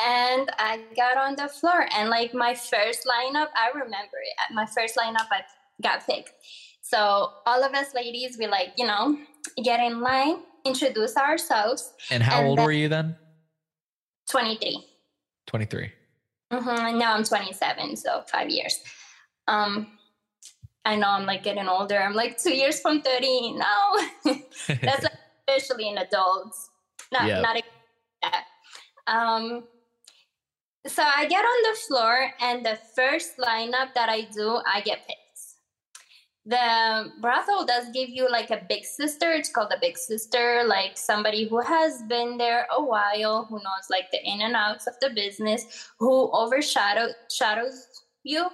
[0.01, 4.55] And I got on the floor, and like my first lineup, I remember it.
[4.55, 5.43] My first lineup, I
[5.83, 6.31] got picked.
[6.91, 9.19] So all of us ladies, we like, you know,
[9.63, 11.93] get in line introduce ourselves.
[12.11, 13.17] And how and old were you then?
[14.31, 14.85] 23.
[15.47, 15.93] 23.
[16.53, 16.69] Mm-hmm.
[16.69, 18.79] And now I'm 27, so five years.
[19.47, 19.89] Um,
[20.85, 21.99] I know I'm like getting older.
[21.99, 23.95] I'm like two years from 30 now.
[24.25, 25.13] That's like
[25.49, 26.55] officially an adult.
[27.13, 27.43] Not, yep.
[27.43, 29.65] not a, um,
[30.87, 35.07] so I get on the floor, and the first lineup that I do, I get
[35.07, 35.28] picked
[36.49, 39.31] the brothel does give you like a big sister.
[39.33, 43.87] It's called a big sister like somebody who has been there a while who knows
[43.91, 47.87] like the in and outs of the business who overshadows shadows
[48.25, 48.47] you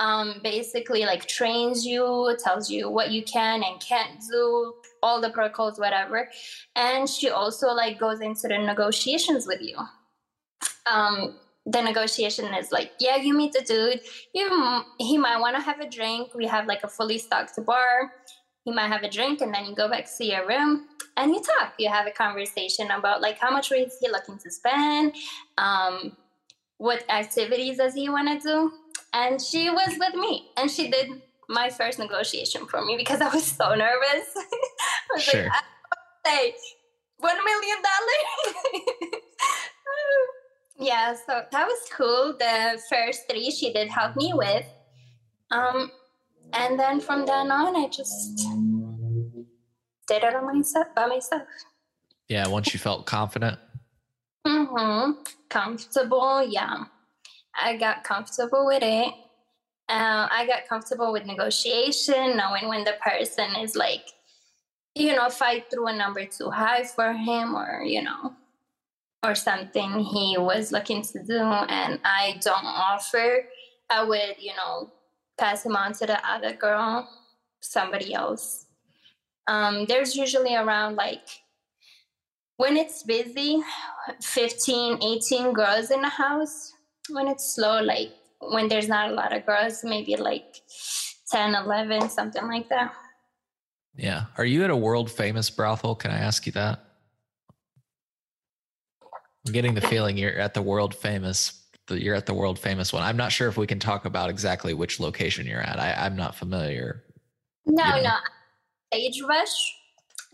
[0.00, 5.30] um, basically like trains you tells you what you can and can't do all the
[5.30, 6.28] protocols whatever.
[6.76, 9.76] And she also like goes into the negotiations with you.
[10.90, 14.00] Um, the negotiation is like, yeah, you meet the dude.
[14.34, 16.34] You he might want to have a drink.
[16.34, 18.12] We have like a fully stocked bar.
[18.64, 21.42] He might have a drink, and then you go back to your room and you
[21.42, 21.74] talk.
[21.78, 25.14] You have a conversation about like how much is he looking to spend,
[25.58, 26.16] um,
[26.78, 28.72] what activities does he want to do.
[29.12, 33.28] And she was with me, and she did my first negotiation for me because I
[33.28, 34.28] was so nervous.
[34.36, 35.42] I was sure.
[35.44, 35.52] like,
[36.24, 36.54] I say
[37.18, 39.14] one million dollars.
[40.80, 42.34] yeah so that was cool.
[42.38, 44.66] The first three she did help me with.
[45.50, 45.90] Um
[46.52, 48.36] and then from then on i just
[50.08, 51.42] did it on myself by myself.
[52.28, 53.58] Yeah once you felt confident?
[54.46, 55.22] Mm-hmm.
[55.48, 56.84] Comfortable yeah.
[57.54, 59.12] I got comfortable with it.
[59.88, 64.04] Uh, i got comfortable with negotiation knowing when the person is like
[64.94, 68.32] you know fight through a number too high for him or you know
[69.22, 73.44] or something he was looking to do and I don't offer,
[73.90, 74.90] I would, you know,
[75.38, 77.08] pass him on to the other girl,
[77.60, 78.66] somebody else.
[79.46, 81.26] Um, there's usually around like
[82.56, 83.62] when it's busy
[84.22, 86.72] 15 18 girls in the house.
[87.08, 90.56] When it's slow like when there's not a lot of girls maybe like
[91.32, 92.94] 10 11 something like that.
[93.96, 94.26] Yeah.
[94.38, 95.94] Are you at a world famous brothel?
[95.94, 96.89] Can i ask you that
[99.46, 101.62] I'm getting the feeling you're at the world famous.
[101.88, 103.02] You're at the world famous one.
[103.02, 105.80] I'm not sure if we can talk about exactly which location you're at.
[105.80, 107.02] I, am not familiar.
[107.66, 108.10] No, you know.
[108.10, 108.16] no.
[108.92, 109.76] Sagebrush.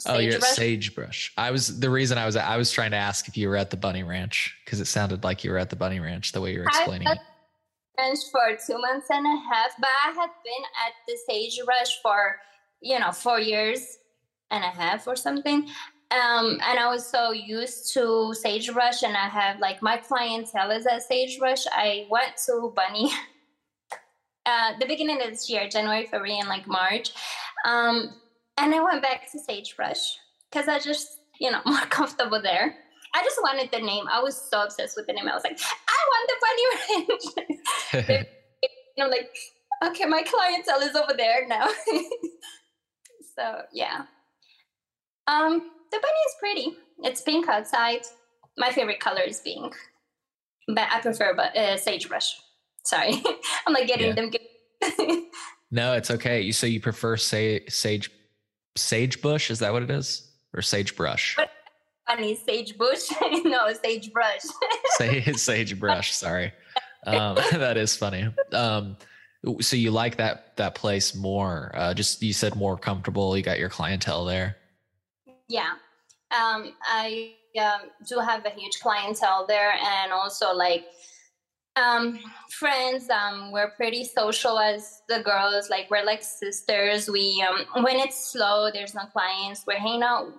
[0.05, 1.33] Oh, you're at Sagebrush.
[1.39, 3.71] I was the reason I was I was trying to ask if you were at
[3.71, 6.53] the Bunny Ranch because it sounded like you were at the Bunny Ranch the way
[6.53, 7.19] you were explaining it.
[7.97, 12.37] Ranch for two months and a half, but I had been at the Sagebrush for
[12.83, 13.99] you know four years
[14.51, 15.67] and a half or something
[16.11, 20.87] um, and I was so used to Sagebrush, and I have like my clientele is
[20.87, 21.65] at Sagebrush.
[21.73, 23.11] I went to Bunny
[24.47, 27.13] uh, the beginning of this year, January, February, and like March,
[27.67, 28.15] um,
[28.59, 30.17] and I went back to Sagebrush
[30.51, 32.77] because I just you know more comfortable there.
[33.15, 34.05] I just wanted the name.
[34.11, 35.27] I was so obsessed with the name.
[35.27, 38.09] I was like, I want the Bunny Ranch.
[38.09, 38.27] and
[39.01, 39.31] I'm like
[39.85, 41.69] okay, my clientele is over there now.
[43.37, 44.05] so yeah.
[45.27, 46.77] Um, the bunny is pretty.
[47.03, 48.01] It's pink outside.
[48.59, 49.75] My favorite color is pink,
[50.69, 52.37] but I prefer but uh, sagebrush.
[52.85, 53.23] Sorry,
[53.67, 54.15] I'm like getting Yeah.
[54.15, 54.31] them.
[54.31, 55.23] Good.
[55.73, 56.43] No, it's okay.
[56.43, 58.09] You so you prefer say sage
[58.79, 59.51] sagebush?
[59.51, 60.31] Is that what it is?
[60.55, 61.37] Or sagebrush?
[62.07, 63.11] Funny sagebush.
[63.45, 64.43] no, sagebrush.
[64.97, 66.13] Say sagebrush.
[66.15, 66.53] Sorry,
[67.05, 68.33] um, that is funny.
[68.53, 68.97] Um,
[69.61, 71.73] so you like that that place more?
[71.75, 73.37] Uh, just you said more comfortable.
[73.37, 74.57] You got your clientele there.
[75.49, 75.73] Yeah
[76.37, 80.87] um i um, do have a huge clientele there and also like
[81.77, 82.19] um
[82.51, 87.97] friends um we're pretty social as the girls like we're like sisters we um when
[87.97, 90.33] it's slow there's no clients we're hanging out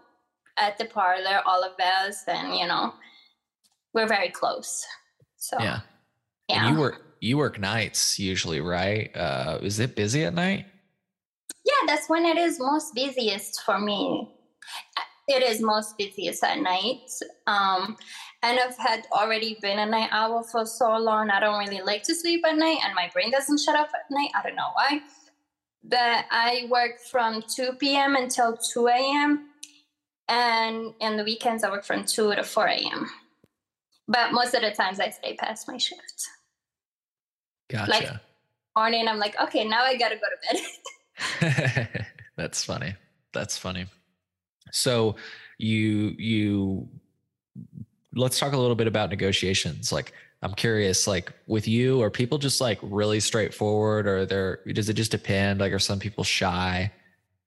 [0.58, 2.94] at the parlor all of us and you know
[3.94, 4.86] we're very close
[5.38, 5.82] so Yeah.
[6.50, 9.10] yeah And you work you work nights usually, right?
[9.16, 10.66] Uh, is it busy at night?
[11.66, 14.37] yeah that's when it is most busiest for me
[15.28, 17.10] it is most busiest at night
[17.48, 17.98] um
[18.44, 22.04] and i've had already been a night owl for so long i don't really like
[22.04, 24.72] to sleep at night and my brain doesn't shut off at night i don't know
[24.74, 25.00] why
[25.84, 29.50] but i work from 2 p.m until 2 a.m
[30.30, 33.10] and in the weekends i work from 2 to 4 a.m
[34.08, 36.28] but most of the times i stay past my shift
[37.70, 38.22] Gotcha.
[38.78, 40.66] morning i'm like okay now i gotta go to bed
[42.38, 42.96] That's funny.
[43.34, 43.88] That's funny.
[44.72, 45.16] So
[45.58, 46.88] you you
[48.14, 49.92] let's talk a little bit about negotiations.
[49.92, 54.90] Like I'm curious, like with you, are people just like really straightforward or there does
[54.90, 55.60] it just depend?
[55.60, 56.92] Like are some people shy?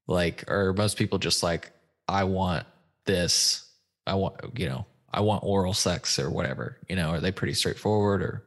[0.06, 1.70] Like are most people just like,
[2.08, 2.66] I want
[3.04, 3.70] this,
[4.06, 6.78] I want you know, I want oral sex or whatever.
[6.88, 8.44] You know, are they pretty straightforward or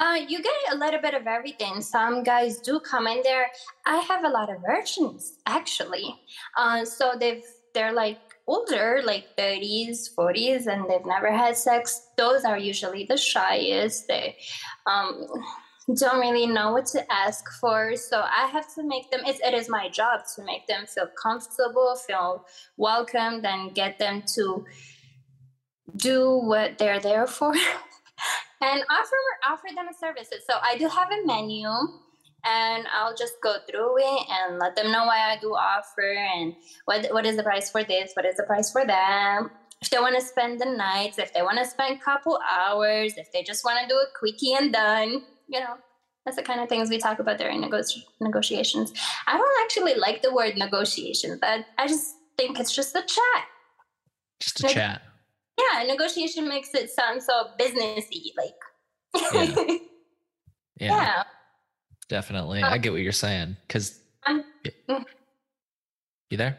[0.00, 1.82] Uh, you get a little bit of everything.
[1.82, 3.48] Some guys do come in there.
[3.84, 6.18] I have a lot of virgins actually.
[6.56, 12.08] Uh, so they've they're like older, like 30s, 40s, and they've never had sex.
[12.16, 14.08] Those are usually the shyest.
[14.08, 14.36] They
[14.86, 15.26] um,
[15.96, 17.94] don't really know what to ask for.
[17.94, 19.20] So I have to make them.
[19.26, 22.44] It's, it is my job to make them feel comfortable, feel
[22.76, 24.64] welcomed, and get them to
[25.96, 27.54] do what they're there for.
[28.60, 29.16] and offer
[29.48, 30.44] offer them services.
[30.48, 31.68] So I do have a menu,
[32.44, 36.54] and I'll just go through it and let them know why I do offer and
[36.84, 39.42] what what is the price for this, what is the price for that.
[39.82, 43.14] If they want to spend the nights, if they want to spend a couple hours,
[43.16, 45.76] if they just want to do a quickie and done, you know,
[46.26, 47.80] that's the kind of things we talk about during nego-
[48.20, 48.92] negotiations.
[49.26, 53.44] I don't actually like the word negotiation, but I just think it's just a chat.
[54.38, 55.02] just a Like- chat?
[55.60, 58.54] Yeah, negotiation makes it sound so businessy, like.
[59.32, 59.76] Yeah.
[60.80, 61.22] Yeah, yeah.
[62.08, 62.62] definitely.
[62.62, 63.54] Uh, I get what you're saying.
[63.68, 64.44] Cause I'm-
[66.30, 66.56] you there?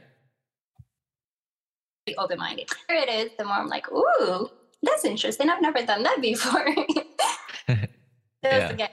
[2.05, 2.69] be open-minded.
[2.87, 4.47] Here it is, the more I'm like, ooh,
[4.83, 5.49] that's interesting.
[5.49, 6.65] I've never done that before.
[8.43, 8.69] Yeah.
[8.69, 8.89] again,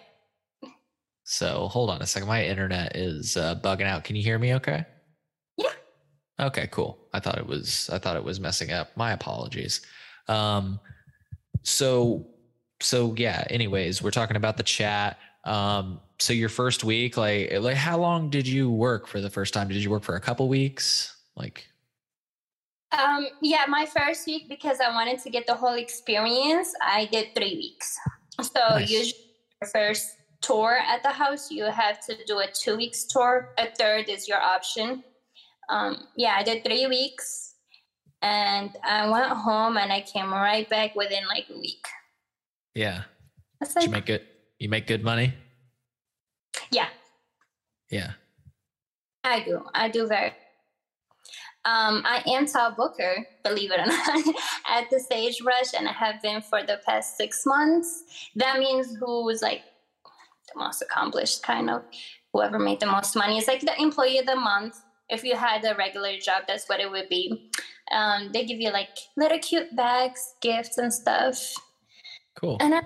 [1.25, 2.29] So hold on a second.
[2.29, 4.05] My internet is uh, bugging out.
[4.05, 4.55] Can you hear me?
[4.55, 4.85] Okay.
[6.40, 6.68] Okay.
[6.70, 6.98] Cool.
[7.12, 7.90] I thought it was.
[7.92, 8.96] I thought it was messing up.
[8.96, 9.81] My apologies.
[10.29, 10.81] Um.
[11.62, 12.27] So.
[12.81, 13.44] So yeah.
[13.51, 15.18] Anyways, we're talking about the chat.
[15.44, 16.01] Um.
[16.20, 19.68] So your first week, like, like, how long did you work for the first time?
[19.68, 21.16] Did you work for a couple weeks?
[21.37, 21.68] Like,
[22.90, 27.35] Um, yeah, my first week because I wanted to get the whole experience, I did
[27.37, 27.96] three weeks.
[28.40, 28.90] So Nice.
[28.90, 29.22] usually
[29.62, 33.55] your first tour at the house, you have to do a two weeks tour.
[33.59, 35.05] A third is your option.
[35.68, 37.54] Um, yeah, I did three weeks
[38.22, 41.87] and I went home and I came right back within like a week.
[42.74, 43.02] yeah.
[43.61, 44.22] That's like, you make good?
[44.59, 45.35] You make good money?
[46.70, 46.88] yeah,
[47.90, 48.12] Yeah.
[49.24, 49.62] I do.
[49.74, 50.33] I do very.
[51.64, 54.35] Um, I am top booker, believe it or not,
[54.68, 58.04] at the Sagebrush, and I have been for the past six months.
[58.37, 59.62] That means who's like
[60.52, 61.83] the most accomplished, kind of
[62.33, 63.38] whoever made the most money.
[63.38, 64.76] It's like the employee of the month.
[65.09, 67.51] If you had a regular job, that's what it would be.
[67.90, 71.55] Um, they give you like little cute bags, gifts, and stuff.
[72.35, 72.59] Cool.
[72.61, 72.83] And I,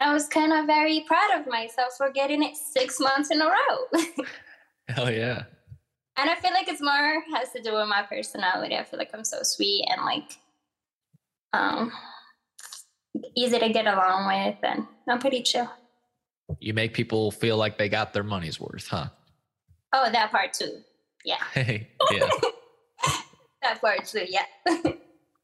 [0.00, 3.46] I was kind of very proud of myself for getting it six months in a
[3.46, 4.00] row.
[4.88, 5.44] Hell yeah.
[6.16, 8.76] And I feel like it's more has to do with my personality.
[8.76, 10.38] I feel like I'm so sweet and like
[11.52, 11.92] um
[13.34, 15.70] easy to get along with and I'm pretty chill.
[16.60, 19.08] You make people feel like they got their money's worth, huh?
[19.92, 20.82] Oh, that part too.
[21.28, 21.36] Yeah.
[21.52, 22.28] Hey, yeah.
[23.62, 24.44] That part too, yeah.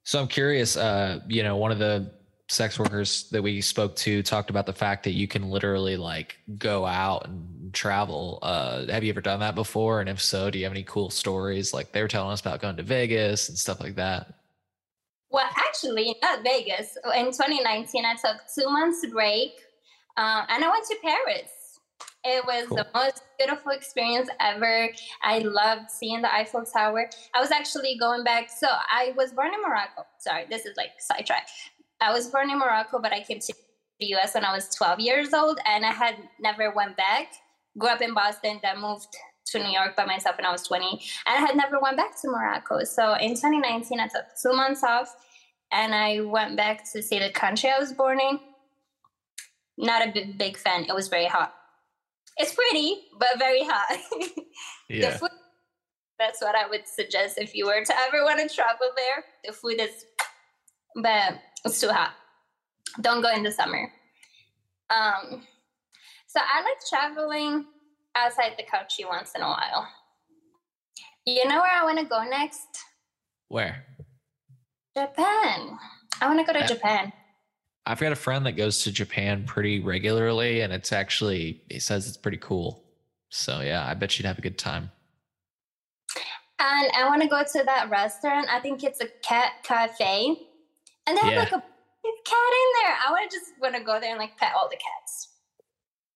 [0.06, 2.12] So I'm curious, uh, you know, one of the
[2.50, 6.36] sex workers that we spoke to talked about the fact that you can literally like
[6.58, 8.38] go out and travel.
[8.42, 10.00] Uh, have you ever done that before?
[10.00, 11.72] And if so, do you have any cool stories?
[11.72, 14.34] Like they were telling us about going to Vegas and stuff like that.
[15.30, 16.98] Well, actually, not Vegas.
[17.16, 19.52] In 2019, I took two months break,
[20.18, 21.50] uh, and I went to Paris.
[22.24, 22.78] It was cool.
[22.78, 24.88] the most beautiful experience ever.
[25.22, 27.10] I loved seeing the Eiffel Tower.
[27.34, 28.48] I was actually going back.
[28.48, 30.06] So I was born in Morocco.
[30.18, 31.48] Sorry, this is like sidetrack.
[32.00, 33.54] I was born in Morocco, but I came to
[34.00, 37.28] the US when I was 12 years old, and I had never went back.
[37.76, 39.08] Grew up in Boston, then moved
[39.46, 42.20] to New York by myself when I was 20, and I had never went back
[42.22, 42.84] to Morocco.
[42.84, 45.14] So in 2019, I took two months off,
[45.70, 48.40] and I went back to see the country I was born in.
[49.76, 50.84] Not a big, big fan.
[50.84, 51.52] It was very hot
[52.36, 53.98] it's pretty, but very hot.
[54.88, 55.10] yeah.
[55.10, 55.30] The food,
[56.18, 59.24] that's what I would suggest if you were to ever want to travel there.
[59.44, 60.04] The food is,
[60.96, 62.12] but it's too hot.
[63.00, 63.90] Don't go in the summer.
[64.90, 65.42] Um,
[66.26, 67.66] so I like traveling
[68.14, 69.88] outside the country once in a while.
[71.26, 72.68] You know where I want to go next?
[73.48, 73.84] Where?
[74.96, 75.78] Japan.
[76.20, 77.12] I want to go to Japan.
[77.86, 82.08] I've got a friend that goes to Japan pretty regularly, and it's actually he says
[82.08, 82.82] it's pretty cool.
[83.30, 84.90] So yeah, I bet you'd have a good time.
[86.58, 88.48] And I want to go to that restaurant.
[88.50, 90.36] I think it's a cat cafe,
[91.06, 91.38] and they have yeah.
[91.40, 91.62] like a
[92.24, 92.96] cat in there.
[93.06, 95.28] I want to just want to go there and like pet all the cats.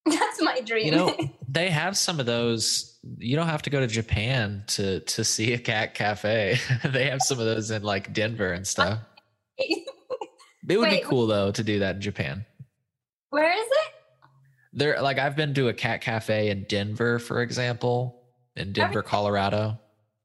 [0.19, 0.85] That's my dream.
[0.85, 1.17] You know,
[1.47, 2.97] they have some of those.
[3.17, 6.57] You don't have to go to Japan to to see a cat cafe.
[6.83, 8.99] they have some of those in like Denver and stuff.
[10.69, 12.45] It would Wait, be cool though to do that in Japan.
[13.31, 13.93] Where is it?
[14.71, 18.21] There, like I've been to a cat cafe in Denver, for example,
[18.55, 19.79] in Denver, Colorado.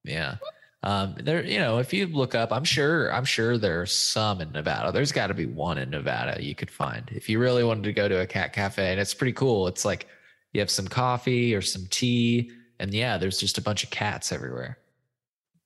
[0.05, 0.37] Yeah.
[0.83, 4.53] Um, there, you know, if you look up, I'm sure, I'm sure there's some in
[4.53, 4.93] Nevada.
[4.93, 7.93] There's got to be one in Nevada you could find if you really wanted to
[7.95, 9.67] go to a cat cafe, and it's pretty cool.
[9.67, 10.07] It's like
[10.53, 14.31] you have some coffee or some tea, and yeah, there's just a bunch of cats
[14.31, 14.77] everywhere.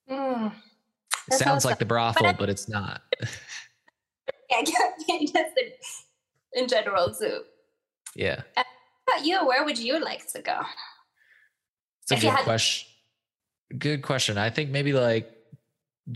[0.08, 0.52] Mm,
[1.32, 3.02] sounds like the brothel, but it's not.
[4.50, 7.42] yeah, just in, in general too.
[8.14, 8.42] Yeah.
[8.56, 8.62] Uh,
[9.06, 9.46] about you?
[9.46, 10.60] Where would you like to go?
[12.02, 12.88] It's a if good question.
[13.78, 14.38] Good question.
[14.38, 15.30] I think maybe like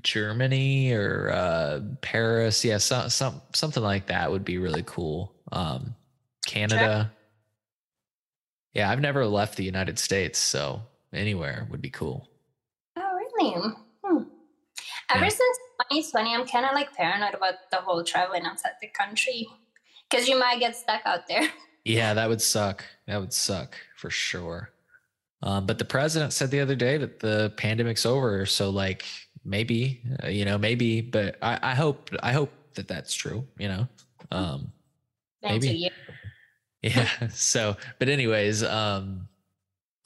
[0.03, 2.65] Germany or uh, Paris.
[2.65, 5.35] Yeah, some, some something like that would be really cool.
[5.51, 5.95] Um,
[6.47, 7.13] Canada.
[8.73, 12.27] Yeah, I've never left the United States, so anywhere would be cool.
[12.97, 13.75] Oh, really?
[14.03, 14.23] Hmm.
[15.11, 15.29] Ever yeah.
[15.29, 15.59] since
[15.91, 19.47] 2020, I'm kind of like paranoid about the whole traveling outside the country
[20.09, 21.49] because you might get stuck out there.
[21.85, 22.85] Yeah, that would suck.
[23.09, 24.71] That would suck for sure.
[25.43, 28.47] Um, but the president said the other day that the pandemic's over.
[28.47, 29.05] So, like,
[29.45, 33.67] maybe, uh, you know, maybe, but I, I, hope, I hope that that's true, you
[33.67, 33.89] know.
[34.31, 34.71] Um,
[35.43, 35.91] maybe.
[36.83, 37.09] Yeah.
[37.29, 39.29] So, but anyways, um,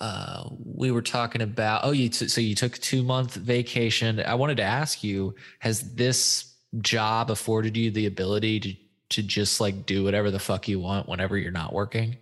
[0.00, 4.20] uh, we were talking about oh you t- so you took a two month vacation.
[4.20, 8.74] I wanted to ask you has this job afforded you the ability to
[9.08, 12.16] to just like do whatever the fuck you want whenever you're not working?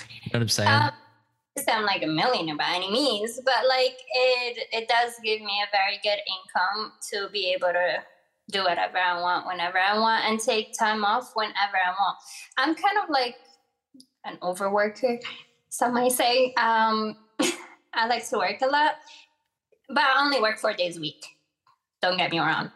[0.00, 0.68] You know what i'm saying?
[0.68, 0.90] Um,
[1.58, 5.70] sound like a millionaire by any means but like it it does give me a
[5.72, 7.96] very good income to be able to
[8.52, 12.16] do whatever i want whenever i want and take time off whenever i want.
[12.56, 13.36] I'm kind of like
[14.24, 15.20] an overworker
[15.68, 16.54] some might say.
[16.54, 17.16] Um,
[17.94, 18.92] I like to work a lot,
[19.88, 21.24] but I only work four days a week.
[22.00, 22.70] Don't get me wrong.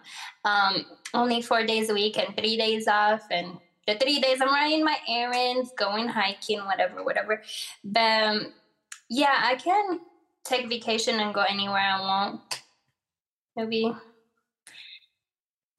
[0.45, 0.84] Um,
[1.14, 3.22] only four days a week and three days off.
[3.30, 7.43] And the three days I'm running my errands, going hiking, whatever, whatever.
[7.84, 8.53] But um,
[9.09, 10.01] yeah, I can
[10.45, 12.62] take vacation and go anywhere I want.
[13.57, 13.93] Maybe,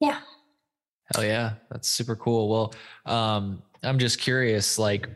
[0.00, 0.20] yeah.
[1.12, 2.48] Hell yeah, that's super cool.
[2.48, 5.08] Well, um, I'm just curious, like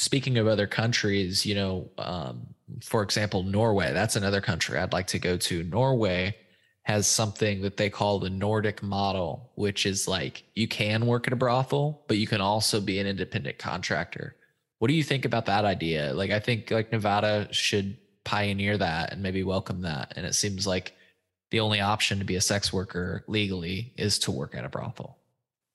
[0.00, 2.46] speaking of other countries, you know, um,
[2.82, 5.62] for example, Norway, that's another country I'd like to go to.
[5.62, 6.34] Norway
[6.84, 11.34] has something that they call the Nordic model, which is like you can work at
[11.34, 14.36] a brothel, but you can also be an independent contractor.
[14.78, 16.14] What do you think about that idea?
[16.14, 20.14] Like, I think like Nevada should pioneer that and maybe welcome that.
[20.16, 20.94] And it seems like
[21.50, 25.18] the only option to be a sex worker legally is to work at a brothel.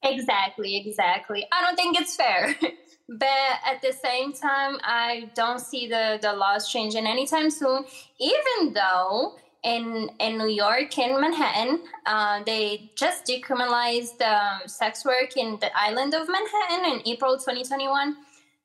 [0.02, 1.46] Exactly, exactly.
[1.52, 2.56] I don't think it's fair.
[3.08, 7.86] but at the same time i don't see the the laws changing anytime soon.
[8.20, 15.38] Even though in in new york in manhattan uh, they just decriminalized um, sex work
[15.38, 18.16] in the island of manhattan in april 2021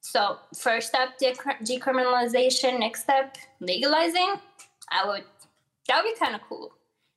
[0.01, 2.81] so first step decriminalization.
[2.81, 4.35] Next step legalizing.
[4.91, 5.25] I would
[5.89, 6.73] that would be kind of cool.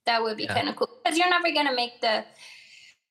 [0.06, 0.54] That would be yeah.
[0.54, 0.90] kind of cool.
[1.04, 2.26] Because you're never going to make the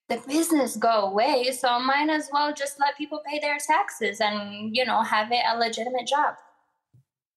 [0.08, 1.50] the business go away.
[1.52, 5.42] So might as well just let people pay their taxes and, you know, have it
[5.50, 6.34] a legitimate job.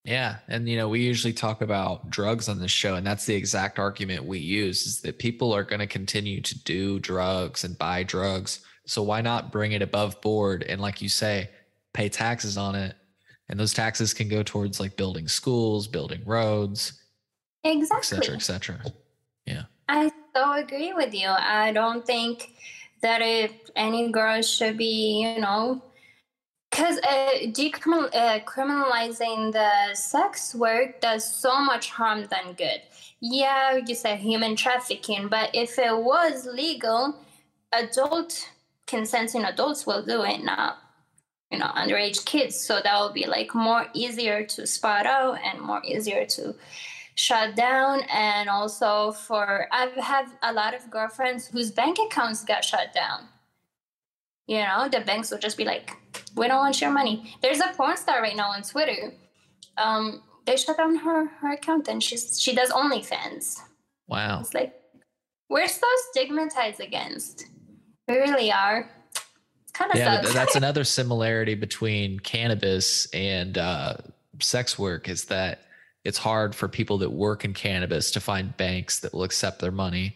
[0.03, 0.38] Yeah.
[0.47, 3.80] And, you know, we usually talk about drugs on this show, and that's the exact
[3.80, 8.03] argument we use is that people are going to continue to do drugs and buy
[8.03, 8.59] drugs.
[8.86, 10.63] So why not bring it above board?
[10.63, 11.49] And, like you say,
[11.93, 12.95] pay taxes on it.
[13.49, 17.01] And those taxes can go towards like building schools, building roads,
[17.63, 18.80] exactly, et cetera, et cetera.
[19.45, 19.63] Yeah.
[19.88, 21.29] I so I agree with you.
[21.29, 22.51] I don't think
[23.01, 25.81] that if any girl should be, you know,
[26.69, 32.81] because uh, decriminalizing uh, the sex work does so much harm than good.
[33.21, 37.15] Yeah, you said human trafficking, but if it was legal,
[37.71, 38.49] adult
[38.88, 40.79] consenting adults will do it, not
[41.49, 42.59] you know underage kids.
[42.59, 46.55] So that will be like more easier to spot out and more easier to
[47.16, 48.01] shut down.
[48.11, 53.28] And also for I've had a lot of girlfriends whose bank accounts got shut down.
[54.47, 55.97] You know, the banks will just be like,
[56.36, 57.36] we don't want your money.
[57.41, 59.13] There's a porn star right now on Twitter.
[59.78, 63.59] Um, they shut down her her account and she's she does only OnlyFans.
[64.07, 64.41] Wow.
[64.41, 64.74] It's like
[65.49, 67.47] we're so stigmatized against.
[68.07, 68.89] We really are.
[69.63, 70.22] It's kind of yeah.
[70.22, 73.97] that's another similarity between cannabis and uh,
[74.39, 75.64] sex work is that
[76.05, 79.71] it's hard for people that work in cannabis to find banks that will accept their
[79.71, 80.15] money.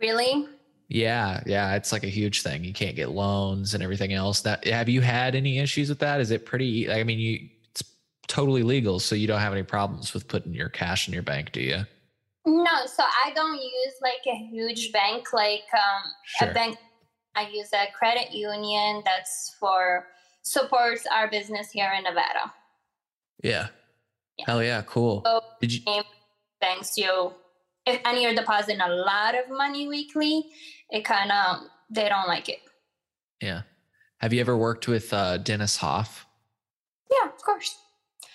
[0.00, 0.46] Really?
[0.88, 2.64] Yeah, yeah, it's like a huge thing.
[2.64, 4.40] You can't get loans and everything else.
[4.42, 6.20] That have you had any issues with that?
[6.20, 6.90] Is it pretty?
[6.90, 7.82] I mean, you it's
[8.26, 11.52] totally legal, so you don't have any problems with putting your cash in your bank,
[11.52, 11.84] do you?
[12.46, 16.50] No, so I don't use like a huge bank, like um, sure.
[16.50, 16.78] a bank.
[17.36, 20.06] I use a credit union that's for
[20.42, 22.52] supports our business here in Nevada.
[23.42, 23.68] Yeah.
[24.38, 24.44] Yeah.
[24.46, 25.22] Hell yeah, cool.
[25.24, 26.02] So Did you?
[26.60, 27.32] Thanks you
[27.86, 30.46] if, and you're depositing a lot of money weekly,
[30.90, 32.60] it kind of they don't like it.
[33.40, 33.62] Yeah.
[34.18, 36.26] Have you ever worked with uh, Dennis Hof?
[37.10, 37.76] Yeah, of course.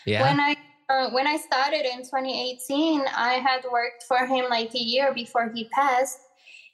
[0.06, 0.24] Yeah.
[0.24, 0.56] When I
[0.90, 5.52] uh, when I started in 2018, I had worked for him like a year before
[5.54, 6.20] he passed.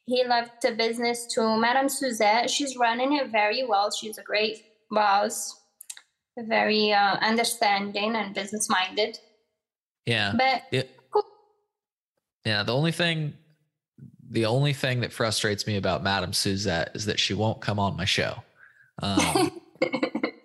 [0.06, 2.50] He left the business to Madame Suzette.
[2.50, 3.92] She's running it very well.
[3.92, 5.61] She's a great boss,
[6.44, 9.18] very uh, understanding and business minded.
[10.06, 10.34] Yeah.
[10.38, 10.84] But yeah.
[12.46, 13.34] Yeah, the only thing
[14.30, 17.98] the only thing that frustrates me about Madame Suzette is that she won't come on
[17.98, 18.36] my show.
[19.04, 19.62] Um,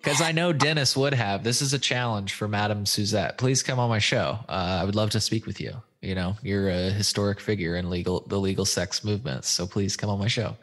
[0.07, 1.43] because I know Dennis would have.
[1.43, 3.37] This is a challenge for Madame Suzette.
[3.37, 4.39] Please come on my show.
[4.49, 5.73] Uh, I would love to speak with you.
[6.01, 10.09] You know, you're a historic figure in legal the legal sex movement, so please come
[10.09, 10.55] on my show.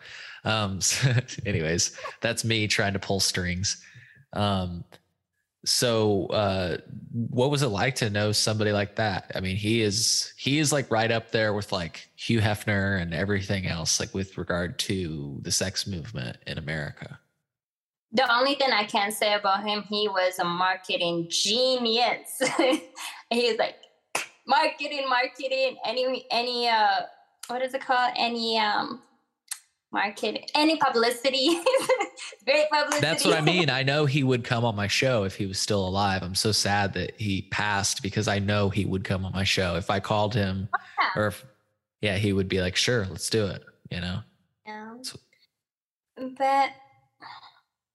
[0.45, 1.12] Um, so
[1.45, 3.82] anyways, that's me trying to pull strings.
[4.32, 4.85] Um,
[5.64, 6.76] so uh,
[7.12, 9.32] what was it like to know somebody like that?
[9.34, 13.14] I mean he is he is like right up there with like hugh hefner and
[13.14, 17.18] everything else like with regard to the sex movement in america.
[18.12, 22.40] The only thing i can say about him he was a marketing genius.
[23.30, 23.76] He's like
[24.46, 27.00] marketing marketing any any uh
[27.48, 28.12] what is it called?
[28.16, 29.02] Any um
[29.95, 31.59] market any publicity.
[32.45, 33.01] Great publicity.
[33.01, 33.70] That's what i mean.
[33.70, 36.22] I know he would come on my show if he was still alive.
[36.22, 39.76] I'm so sad that he passed because i know he would come on my show.
[39.76, 40.68] If i called him
[41.01, 41.22] yeah.
[41.22, 41.47] or if,
[42.03, 44.20] yeah he would be like sure let's do it you know?
[44.66, 44.95] Yeah.
[46.16, 46.70] But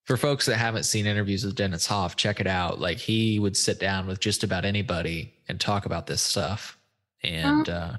[0.06, 2.80] for folks that haven't seen interviews with dennis hof check it out.
[2.80, 6.78] Like he would sit down with just about anybody and talk about this stuff.
[7.24, 7.94] And mm-hmm.
[7.94, 7.98] uh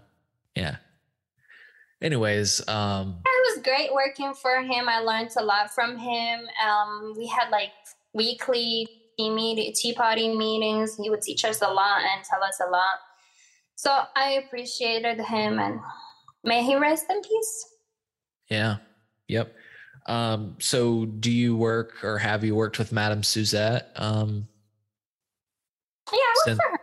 [0.57, 0.76] yeah.
[2.03, 4.88] Anyways um was great working for him.
[4.88, 6.41] I learned a lot from him.
[6.64, 7.72] Um we had like
[8.12, 8.88] weekly
[9.18, 10.97] tea meeting tea party meetings.
[10.97, 12.99] He would teach us a lot and tell us a lot.
[13.76, 15.80] So i appreciated him and
[16.45, 17.66] may he rest in peace.
[18.49, 18.76] Yeah.
[19.28, 19.55] Yep.
[20.07, 23.91] Um so do you work or have you worked with madame suzette?
[23.97, 24.49] Um
[26.12, 26.80] yeah i work since, for her.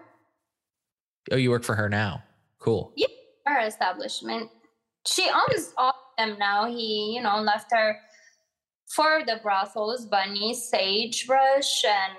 [1.31, 2.23] Oh you work for her now.
[2.59, 2.93] Cool.
[2.95, 3.07] Yeah
[3.47, 4.49] her establishment
[5.07, 6.65] she owns all of them now.
[6.65, 7.97] He, you know, left her
[8.87, 12.13] for the brothels, Bunny, Sagebrush, and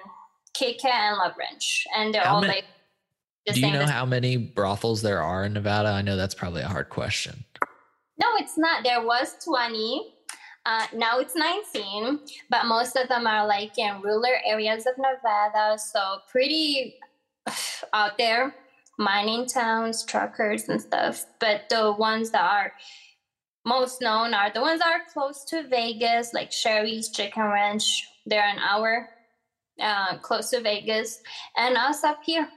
[0.55, 1.87] Kit Kat and Love Ranch.
[1.97, 2.65] And they're how all many, like
[3.55, 5.89] Do you know how many brothels there are in Nevada?
[5.89, 7.45] I know that's probably a hard question.
[8.21, 8.85] No, it's not.
[8.85, 10.15] There was 20.
[10.67, 12.21] Uh, now it's 19,
[12.51, 15.79] but most of them are like in rural areas of Nevada.
[15.79, 16.97] So pretty
[17.93, 18.55] out there
[18.99, 21.25] mining towns, truckers, and stuff.
[21.41, 22.73] But the ones that are
[23.65, 28.07] most known are the ones that are close to Vegas, like Sheri's Chicken Ranch.
[28.27, 29.09] They're an hour
[29.81, 31.23] uh, close to Vegas,
[31.57, 32.49] and us up here.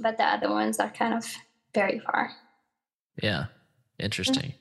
[0.00, 1.26] But the other ones are kind of
[1.74, 2.30] very far.
[3.22, 3.46] Yeah,
[3.98, 4.54] interesting.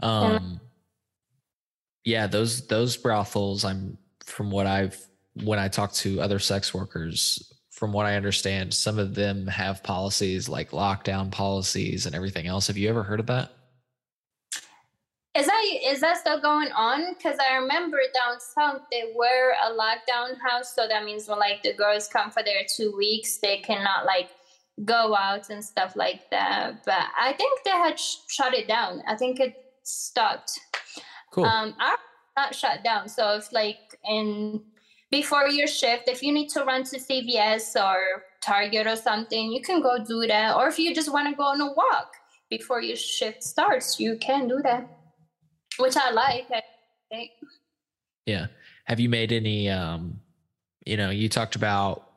[0.00, 0.60] Um,
[2.04, 3.64] yeah, those those brothels.
[3.64, 4.98] I'm from what I've
[5.42, 7.51] when I talk to other sex workers,
[7.82, 12.68] from what I understand, some of them have policies like lockdown policies and everything else.
[12.68, 13.50] Have you ever heard of that?
[15.34, 17.14] Is that is that still going on?
[17.14, 21.64] Because I remember down south they were a lockdown house, so that means when like
[21.64, 24.30] the girls come for their two weeks, they cannot like
[24.84, 26.84] go out and stuff like that.
[26.84, 29.02] But I think they had sh- shut it down.
[29.08, 30.52] I think it stopped.
[31.32, 31.46] Cool.
[31.46, 31.98] Um, our
[32.36, 33.08] not shut down.
[33.08, 34.62] So if like in
[35.12, 39.62] before your shift, if you need to run to CVS or Target or something, you
[39.62, 40.56] can go do that.
[40.56, 42.16] Or if you just want to go on a walk
[42.50, 44.88] before your shift starts, you can do that
[45.78, 46.46] which I like.
[46.52, 46.62] I
[47.10, 47.30] think.
[48.26, 48.46] Yeah.
[48.84, 49.68] Have you made any?
[49.68, 50.20] Um,
[50.84, 52.08] you know, you talked about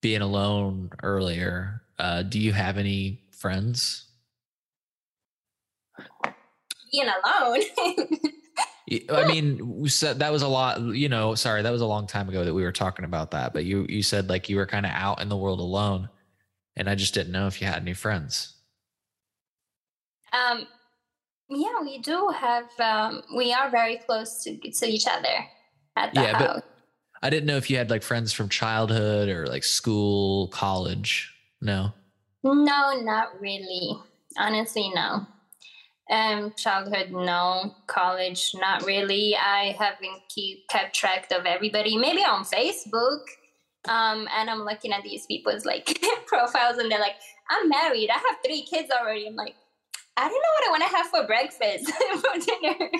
[0.00, 1.82] being alone earlier.
[1.98, 4.06] Uh, do you have any friends?
[6.92, 7.60] Being alone.
[9.10, 10.80] I mean, we said that was a lot.
[10.80, 13.52] You know, sorry, that was a long time ago that we were talking about that.
[13.54, 16.10] But you you said like you were kind of out in the world alone,
[16.76, 18.54] and I just didn't know if you had any friends.
[20.32, 20.66] Um,
[21.48, 22.68] yeah, we do have.
[22.78, 25.46] Um, we are very close to to each other
[25.96, 26.64] at the Yeah, but-
[27.22, 31.32] I didn't know if you had like friends from childhood or like school, college.
[31.62, 31.94] No.
[32.42, 33.96] No, not really.
[34.36, 35.26] Honestly, no.
[36.10, 37.74] Um, childhood, no.
[37.86, 39.36] College, not really.
[39.36, 41.96] I haven't keep kept track of everybody.
[41.96, 43.20] Maybe on Facebook.
[43.86, 47.16] Um, and I'm looking at these people's like profiles, and they're like,
[47.50, 48.10] "I'm married.
[48.10, 49.54] I have three kids already." I'm like,
[50.16, 51.90] I don't know what I want to have for breakfast
[52.20, 52.90] for dinner.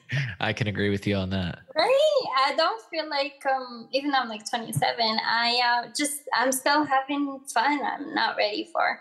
[0.40, 1.58] I can agree with you on that.
[1.76, 2.22] Right?
[2.46, 6.84] I don't feel like um even though I'm like 27, I uh just I'm still
[6.84, 7.80] having fun.
[7.84, 9.00] I'm not ready for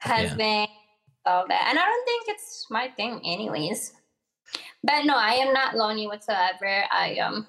[0.00, 0.68] husband
[1.26, 1.66] all that.
[1.68, 3.92] And I don't think it's my thing anyways.
[4.82, 6.84] But no, I am not lonely whatsoever.
[6.90, 7.46] I um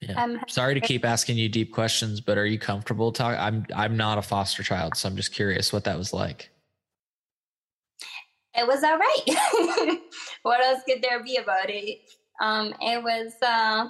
[0.00, 0.14] Yeah.
[0.16, 3.38] I'm Sorry to keep asking you deep questions, but are you comfortable talking?
[3.38, 6.50] I'm I'm not a foster child, so I'm just curious what that was like.
[8.54, 9.98] it was all right.
[10.42, 11.98] what else could there be about it?
[12.40, 13.88] Um, it was uh,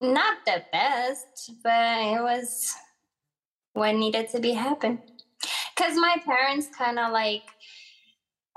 [0.00, 2.74] not the best, but it was
[3.72, 5.00] what needed to be happen.
[5.76, 7.42] Cause my parents kind of like,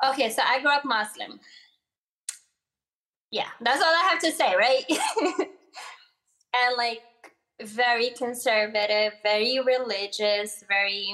[0.07, 1.39] okay, so I grew up Muslim.
[3.31, 4.83] Yeah, that's all I have to say, right?
[6.55, 7.01] and like
[7.61, 11.13] very conservative, very religious, very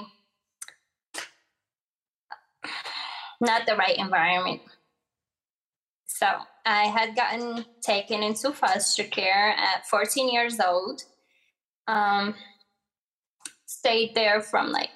[3.41, 4.61] not the right environment.
[6.05, 6.27] So
[6.65, 11.03] I had gotten taken into foster care at 14 years old.
[11.87, 12.35] Um,
[13.65, 14.89] stayed there from like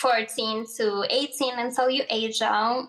[0.00, 2.88] 14 to 18 until you age out.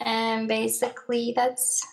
[0.00, 1.86] And basically, that's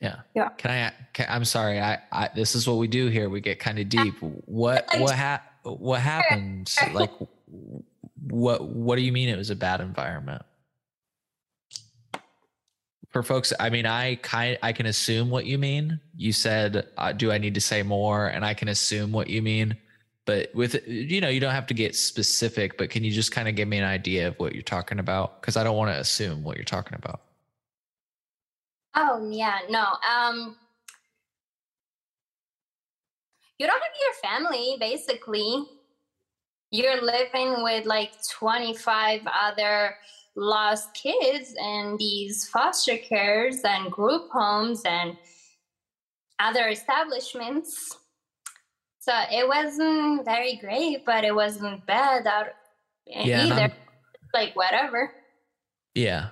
[0.00, 0.20] Yeah.
[0.34, 0.50] Yeah.
[0.50, 0.92] Can I?
[1.12, 1.80] Can, I'm sorry.
[1.80, 2.30] I, I.
[2.34, 3.28] This is what we do here.
[3.28, 4.14] We get kind of deep.
[4.20, 4.86] What?
[4.98, 6.72] What ha- What happened?
[6.92, 7.10] Like,
[8.28, 8.62] what?
[8.68, 10.42] What do you mean it was a bad environment?
[13.10, 15.98] For folks, I mean, I kind, I can assume what you mean.
[16.14, 19.42] You said, uh, "Do I need to say more?" And I can assume what you
[19.42, 19.76] mean.
[20.28, 22.76] But with you know, you don't have to get specific.
[22.76, 25.40] But can you just kind of give me an idea of what you're talking about?
[25.40, 27.22] Because I don't want to assume what you're talking about.
[28.94, 29.86] Oh yeah, no.
[30.06, 30.54] Um
[33.58, 35.64] you don't have your family basically.
[36.70, 39.94] You're living with like 25 other
[40.36, 45.16] lost kids in these foster cares and group homes and
[46.38, 47.97] other establishments.
[49.08, 52.48] So it wasn't very great, but it wasn't bad out
[53.06, 53.72] Yeah, either.
[54.34, 55.10] Like whatever.
[55.94, 56.28] Yeah.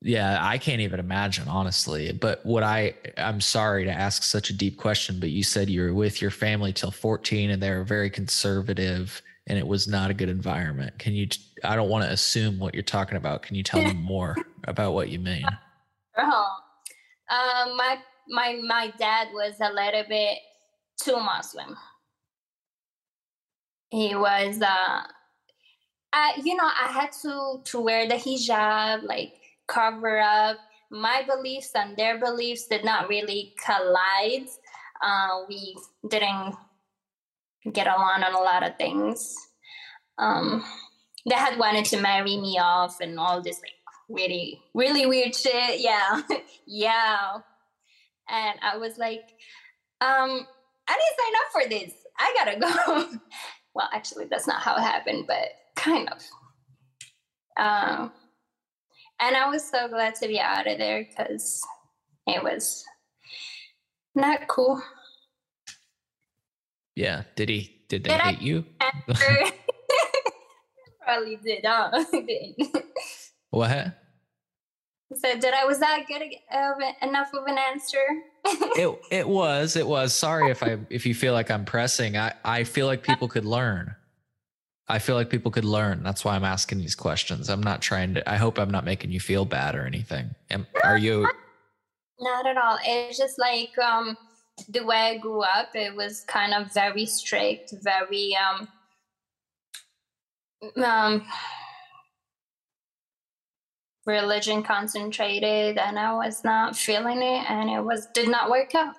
[0.00, 2.12] Yeah, I can't even imagine honestly.
[2.12, 5.82] But what I I'm sorry to ask such a deep question, but you said you
[5.82, 10.10] were with your family till 14 and they were very conservative and it was not
[10.10, 10.98] a good environment.
[10.98, 11.28] Can you
[11.64, 13.42] I don't want to assume what you're talking about.
[13.42, 15.44] Can you tell me more about what you mean?
[16.16, 16.48] Oh,
[17.28, 20.38] um, my my my dad was a little bit
[20.98, 21.76] too Muslim.
[23.90, 25.02] He was, uh,
[26.12, 29.34] I you know, I had to to wear the hijab, like
[29.66, 30.58] cover up.
[30.90, 34.48] My beliefs and their beliefs did not really collide.
[35.02, 35.76] Uh, we
[36.08, 36.54] didn't
[37.72, 39.34] get along on a lot of things.
[40.18, 40.64] Um,
[41.28, 43.72] they had wanted to marry me off and all this like
[44.08, 45.80] really, really weird shit.
[45.80, 46.22] Yeah.
[46.66, 47.38] yeah.
[48.28, 49.28] And I was like,
[50.00, 50.46] um,
[50.88, 51.92] I didn't sign up for this.
[52.18, 53.18] I gotta go.
[53.76, 56.22] well, actually, that's not how it happened, but kind of.
[57.58, 58.12] Um,
[59.20, 61.62] And I was so glad to be out of there because
[62.26, 62.84] it was
[64.14, 64.82] not cool.
[66.94, 67.24] Yeah.
[67.34, 67.84] Did he?
[67.88, 68.64] Did they did hate I, you?
[71.04, 71.64] probably did.
[71.64, 72.04] Huh?
[73.50, 73.98] what?
[75.14, 78.04] So did I was that good of enough of an answer?
[78.76, 80.14] It it was it was.
[80.14, 82.16] Sorry if I if you feel like I'm pressing.
[82.16, 83.94] I I feel like people could learn.
[84.88, 86.02] I feel like people could learn.
[86.02, 87.48] That's why I'm asking these questions.
[87.48, 88.30] I'm not trying to.
[88.30, 90.30] I hope I'm not making you feel bad or anything.
[90.50, 91.28] Am, are you?
[92.20, 92.78] Not at all.
[92.84, 94.16] It's just like um
[94.68, 95.74] the way I grew up.
[95.74, 98.68] It was kind of very strict, very um
[100.82, 101.26] um
[104.06, 108.94] religion concentrated and I was not feeling it and it was did not work out.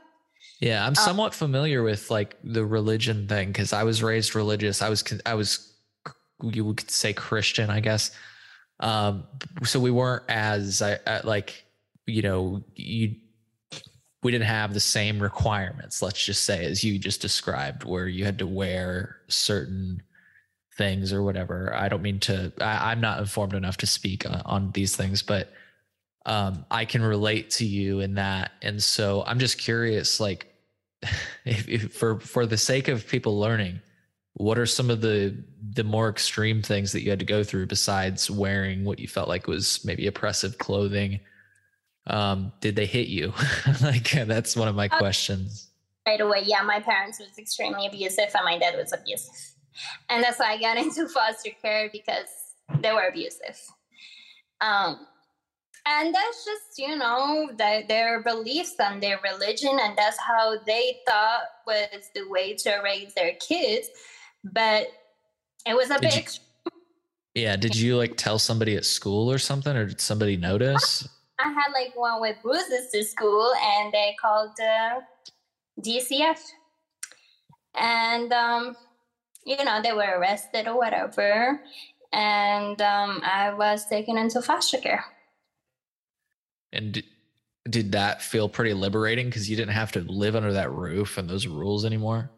[0.60, 4.36] Yeah, I'm um, somewhat um, familiar with like the religion thing cuz I was raised
[4.36, 4.82] religious.
[4.82, 5.74] I was I was
[6.44, 8.12] you would say Christian, I guess.
[8.80, 9.26] Um
[9.64, 11.66] so we weren't as I, I like
[12.06, 13.16] you know, you
[14.24, 18.26] we didn't have the same requirements, let's just say as you just described where you
[18.26, 20.02] had to wear certain
[20.78, 21.74] things or whatever.
[21.74, 25.22] I don't mean to, I, am not informed enough to speak on, on these things,
[25.22, 25.52] but
[26.26, 28.52] um, I can relate to you in that.
[28.62, 30.54] And so I'm just curious, like,
[31.46, 33.80] if, if for for the sake of people learning,
[34.34, 37.68] what are some of the the more extreme things that you had to go through
[37.68, 41.20] besides wearing what you felt like was maybe oppressive clothing?
[42.08, 43.34] Um, did they hit you?
[43.82, 45.70] like that's one of my uh, questions.
[46.08, 49.57] Right away, yeah, my parents was extremely abusive, and my dad was abusive
[50.10, 52.28] and that's why I got into foster care because
[52.82, 53.60] they were abusive.
[54.62, 55.08] Um,
[55.86, 60.98] and that's just you know that their beliefs and their religion, and that's how they
[61.08, 63.88] thought was the way to raise their kids.
[64.44, 64.88] But
[65.66, 66.14] it was a did.
[66.14, 66.24] You,
[67.36, 71.08] yeah, did you like tell somebody at school or something, or did somebody notice?
[71.40, 75.02] I had like one with bruises to school, and they called uh,
[75.82, 76.40] DCF,
[77.80, 78.76] and um,
[79.48, 81.62] you know, they were arrested or whatever.
[82.12, 85.06] And um, I was taken into foster care.
[86.74, 87.06] And did,
[87.70, 91.30] did that feel pretty liberating because you didn't have to live under that roof and
[91.30, 92.30] those rules anymore?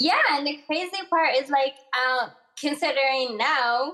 [0.00, 0.20] Yeah.
[0.32, 2.28] And the crazy part is like, uh,
[2.60, 3.92] considering now,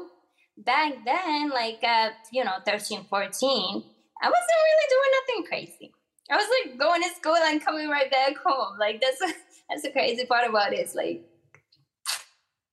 [0.56, 3.84] back then, like at, you know, 13, 14,
[4.22, 5.92] I wasn't really doing nothing crazy.
[6.30, 8.78] I was like going to school and coming right back home.
[8.78, 9.18] Like that's
[9.68, 10.78] that's the crazy part about it.
[10.78, 11.26] It's like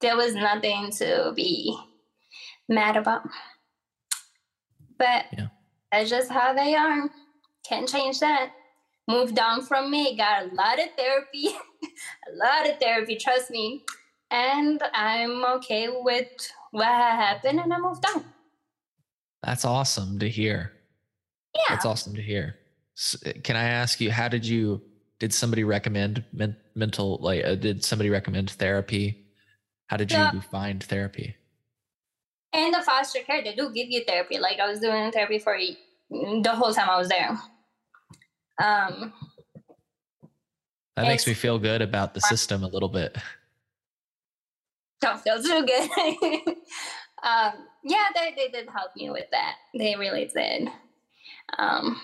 [0.02, 1.78] there was nothing to be
[2.68, 3.24] mad about.
[4.98, 5.48] But yeah.
[5.92, 7.10] that's just how they are.
[7.68, 8.52] Can't change that.
[9.08, 13.84] Moved on from me, got a lot of therapy, a lot of therapy, trust me.
[14.30, 16.30] And I'm okay with
[16.72, 18.24] what happened and I moved on.
[19.44, 20.72] That's awesome to hear.
[21.54, 21.62] Yeah.
[21.70, 22.56] That's awesome to hear.
[22.94, 24.82] So, can I ask you, how did you,
[25.20, 29.22] did somebody recommend men, mental, like, uh, did somebody recommend therapy
[29.92, 31.36] how did you find therapy?
[32.54, 34.40] In the foster care, they do give you therapy.
[34.40, 35.58] Like I was doing therapy for
[36.10, 37.38] the whole time I was there.
[38.64, 39.12] Um,
[40.96, 43.18] that makes me feel good about the system a little bit.
[45.02, 45.90] Don't feel too good.
[47.24, 47.52] um,
[47.84, 49.56] yeah, they, they did help me with that.
[49.78, 50.70] They really did.
[51.60, 52.00] Um,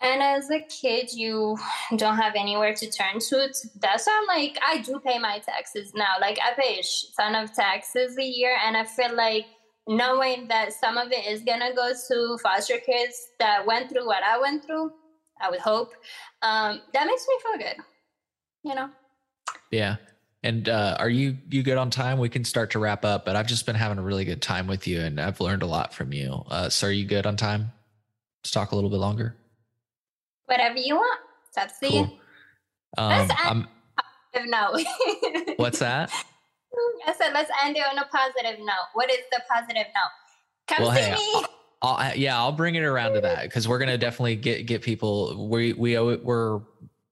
[0.00, 1.58] and as a kid, you
[1.96, 3.48] don't have anywhere to turn to.
[3.80, 6.14] That's why I'm like, I do pay my taxes now.
[6.20, 6.82] Like, I pay a
[7.20, 9.46] ton of taxes a year, and I feel like
[9.88, 14.22] knowing that some of it is gonna go to foster kids that went through what
[14.22, 14.92] I went through,
[15.40, 15.92] I would hope.
[16.42, 17.76] Um, that makes me feel good.
[18.62, 18.90] You know.
[19.72, 19.96] Yeah.
[20.44, 22.18] And uh, are you you good on time?
[22.18, 24.68] We can start to wrap up, but I've just been having a really good time
[24.68, 26.44] with you, and I've learned a lot from you.
[26.48, 27.72] Uh, so, are you good on time?
[28.40, 29.34] Let's talk a little bit longer
[30.48, 31.20] whatever you want.
[31.48, 31.96] It's up to cool.
[31.96, 32.02] you.
[32.96, 33.68] Um, I'm,
[34.32, 35.56] positive note.
[35.56, 36.10] what's that?
[37.06, 38.88] I said let's end it on a positive note.
[38.94, 40.74] What is the positive note?
[40.74, 41.44] Come well, see hey, me.
[41.80, 45.48] I'll, yeah, I'll bring it around to that because we're gonna definitely get get people.
[45.48, 46.60] We we we're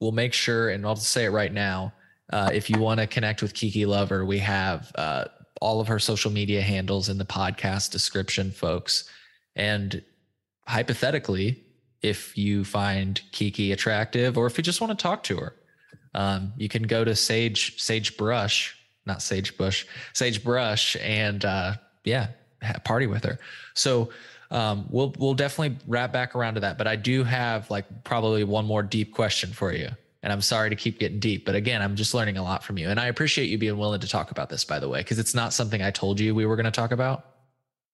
[0.01, 1.93] we'll make sure, and I'll just say it right now.
[2.33, 5.27] Uh, if you want to connect with Kiki Lover, we have uh,
[5.61, 9.09] all of her social media handles in the podcast description, folks.
[9.55, 10.03] And
[10.67, 11.65] hypothetically,
[12.03, 15.55] if you find Kiki attractive or if you just want to talk to her.
[16.15, 21.75] Um, you can go to Sage Sage Brush, not Sage Bush, Sage Brush, and uh,
[22.05, 22.29] yeah,
[22.85, 23.39] party with her.
[23.75, 24.11] So
[24.51, 26.79] um, we'll we'll definitely wrap back around to that.
[26.79, 29.91] But I do have like probably one more deep question for you.
[30.23, 32.79] And I'm sorry to keep getting deep, but again, I'm just learning a lot from
[32.79, 32.89] you.
[32.89, 35.35] And I appreciate you being willing to talk about this, by the way, because it's
[35.37, 37.27] not something I told you we were going to talk about.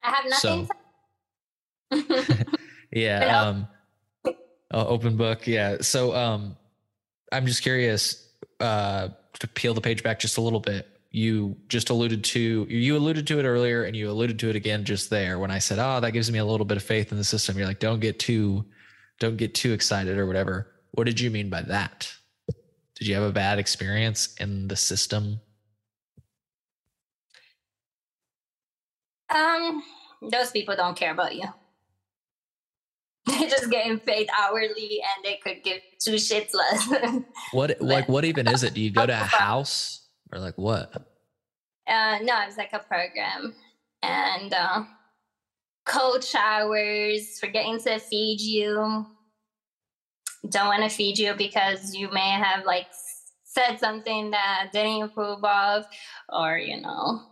[0.02, 0.68] I have nothing.
[1.92, 2.44] So,
[2.90, 3.38] yeah.
[3.38, 3.68] Um,
[4.72, 5.46] oh, open book.
[5.46, 5.78] Yeah.
[5.80, 6.56] So um,
[7.30, 8.28] I'm just curious
[8.60, 9.08] uh,
[9.38, 10.88] to peel the page back just a little bit.
[11.10, 14.84] You just alluded to you alluded to it earlier, and you alluded to it again
[14.84, 17.18] just there when I said, "Oh, that gives me a little bit of faith in
[17.18, 18.64] the system." You're like, "Don't get too,
[19.20, 22.12] don't get too excited or whatever." What did you mean by that?
[22.94, 25.40] Did you have a bad experience in the system?
[29.34, 29.82] Um,
[30.22, 31.44] those people don't care about you.
[33.26, 37.22] They're just getting paid hourly and they could give two shits less.
[37.52, 38.74] what like what even is it?
[38.74, 40.92] Do you go to a house or like what?
[41.86, 43.54] Uh no, it's like a program.
[44.02, 44.84] And uh
[45.86, 49.06] cold showers, forgetting to feed you.
[50.48, 52.88] Don't want to feed you because you may have like
[53.44, 55.84] said something that didn't approve of,
[56.28, 57.22] or you know.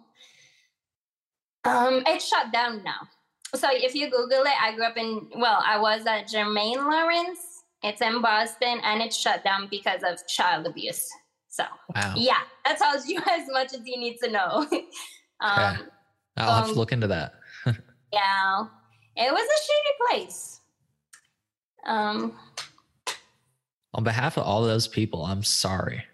[1.65, 3.09] Um, it's shut down now
[3.55, 7.63] so if you Google it, I grew up in, well, I was at Germaine Lawrence.
[7.83, 11.09] It's in Boston and it's shut down because of child abuse.
[11.49, 12.15] So, wow.
[12.17, 14.67] yeah, that tells you as much as you need to know.
[15.41, 15.83] um, okay.
[16.37, 17.35] I'll um, have to look into that.
[18.13, 18.65] yeah,
[19.17, 20.61] it was a shitty place.
[21.87, 22.37] Um,
[23.95, 26.05] on behalf of all those people, I'm sorry.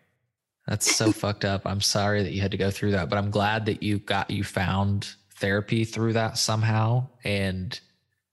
[0.67, 1.63] That's so fucked up.
[1.65, 4.31] I'm sorry that you had to go through that, but I'm glad that you got
[4.31, 7.09] you found therapy through that somehow.
[7.25, 7.79] And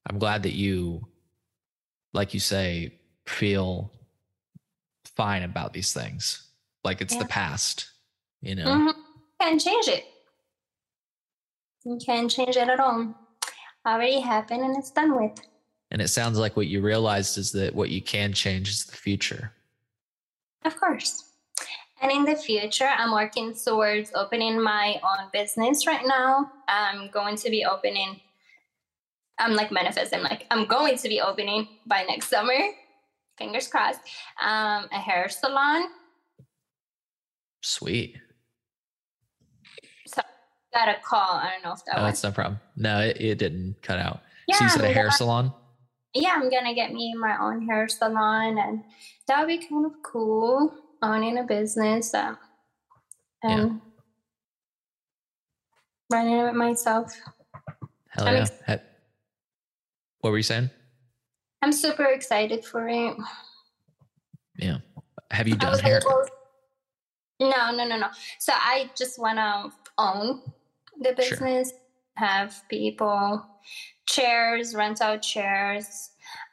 [0.10, 1.08] I'm glad that you,
[2.14, 2.94] like you say,
[3.26, 3.92] feel
[5.06, 6.48] fine about these things.
[6.84, 7.24] Like it's yeah.
[7.24, 7.92] the past,
[8.42, 8.66] you know?
[8.66, 9.00] Mm-hmm.
[9.42, 10.06] Can't change it.
[11.86, 13.14] You can't change it at all.
[13.86, 15.40] Already happened and it's done with.
[15.92, 18.96] And it sounds like what you realized is that what you can change is the
[18.96, 19.52] future.
[20.66, 21.33] Of course.
[22.04, 26.52] And in the future, I'm working towards opening my own business right now.
[26.68, 28.20] I'm going to be opening,
[29.40, 32.58] I'm like manifesting, like I'm going to be opening by next summer,
[33.38, 34.02] fingers crossed,
[34.42, 35.86] um, a hair salon.
[37.62, 38.18] Sweet.
[40.06, 40.22] So
[40.74, 41.40] got a call.
[41.40, 42.22] I don't know if that oh, was.
[42.22, 42.60] that's no problem.
[42.76, 44.20] No, it, it didn't cut out.
[44.50, 45.54] Yeah, so you said a hair salon?
[46.14, 48.84] Yeah, I'm going to get me my own hair salon and
[49.30, 52.38] that would be kind of cool owning a business um,
[53.44, 53.78] and yeah.
[56.10, 57.14] running it myself.
[58.10, 58.48] Hell I'm yeah.
[58.68, 58.84] Ex-
[60.22, 60.70] what were you saying?
[61.62, 63.16] I'm super excited for it.
[64.58, 64.78] Yeah.
[65.32, 65.98] Have you done hair?
[66.00, 66.30] Able-
[67.40, 68.08] no, no, no, no.
[68.40, 70.42] So I just want to own
[71.02, 71.80] the business, sure.
[72.16, 73.46] have people,
[74.08, 76.12] chairs, rent out chairs.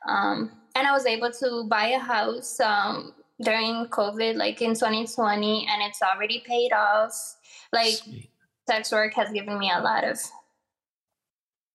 [0.09, 5.67] Um, and I was able to buy a house um, during COVID, like in 2020,
[5.71, 7.37] and it's already paid off.
[7.73, 8.31] Like Sweet.
[8.69, 10.19] sex work has given me a lot of,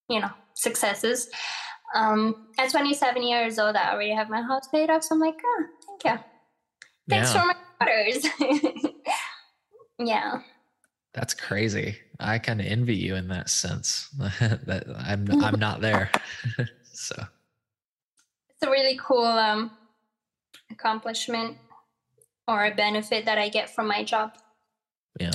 [0.10, 1.30] you know, successes.
[1.94, 5.04] Um, at 27 years old, I already have my house paid off.
[5.04, 6.24] So I'm like, oh, thank you.
[7.08, 7.42] Thanks yeah.
[7.42, 8.28] for my daughters.
[10.00, 10.42] yeah.
[11.14, 11.98] That's crazy.
[12.20, 14.10] I kind of envy you in that sense.
[14.20, 16.12] that I'm I'm not there.
[16.94, 17.16] so
[18.50, 19.72] it's a really cool um
[20.72, 21.58] accomplishment
[22.48, 24.34] or a benefit that I get from my job.
[25.20, 25.32] Yeah.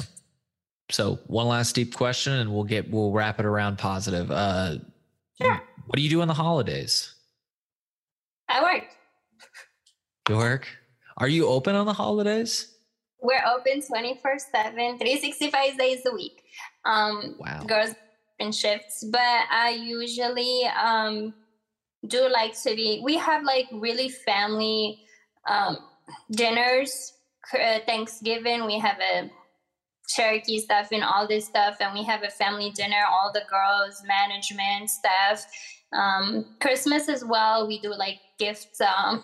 [0.91, 4.31] So one last deep question and we'll get we'll wrap it around positive.
[4.31, 4.79] Uh
[5.41, 5.63] sure.
[5.87, 7.15] what do you do on the holidays?
[8.49, 8.85] I work.
[10.29, 10.69] You work?
[11.17, 12.75] Are you open on the holidays?
[13.21, 16.43] We're open 24 7, 365 days a week.
[16.85, 17.63] Um wow.
[17.65, 17.95] girls
[18.39, 21.35] in shifts, but I usually um
[22.07, 25.01] do like to be we have like really family
[25.49, 25.79] um,
[26.31, 27.15] dinners,
[27.55, 29.31] uh, Thanksgiving, we have a
[30.09, 34.03] Cherokee stuff and all this stuff, and we have a family dinner, all the girls,
[34.07, 35.47] management, staff.
[35.93, 39.23] Um, Christmas as well, we do like gifts um,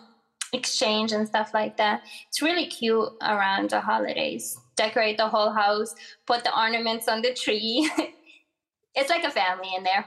[0.53, 2.03] exchange and stuff like that.
[2.29, 4.57] It's really cute around the holidays.
[4.77, 5.95] Decorate the whole house,
[6.27, 7.91] put the ornaments on the tree.
[8.95, 10.07] it's like a family in there.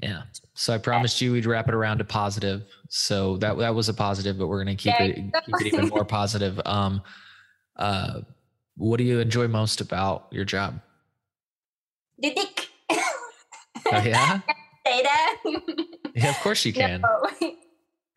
[0.00, 0.22] Yeah.
[0.54, 2.62] So I promised you we'd wrap it around to positive.
[2.88, 6.04] So that that was a positive, but we're gonna keep it keep it even more
[6.04, 6.60] positive.
[6.64, 7.02] Um
[7.76, 8.20] uh
[8.76, 10.80] what do you enjoy most about your job?
[12.18, 12.68] The dick.
[12.90, 14.40] Oh yeah?
[14.86, 15.36] Say that.
[16.14, 17.00] yeah, of course you can.
[17.00, 17.48] No.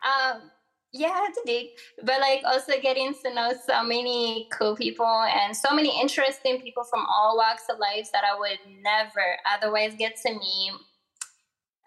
[0.04, 0.50] Um
[0.94, 1.78] yeah, the dick.
[2.04, 6.84] But like also getting to know so many cool people and so many interesting people
[6.84, 10.72] from all walks of life that I would never otherwise get to meet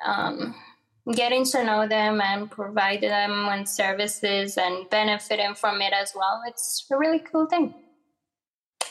[0.04, 0.54] um,
[1.12, 6.42] getting to know them and provide them with services and benefiting from it as well.
[6.46, 7.74] It's a really cool thing.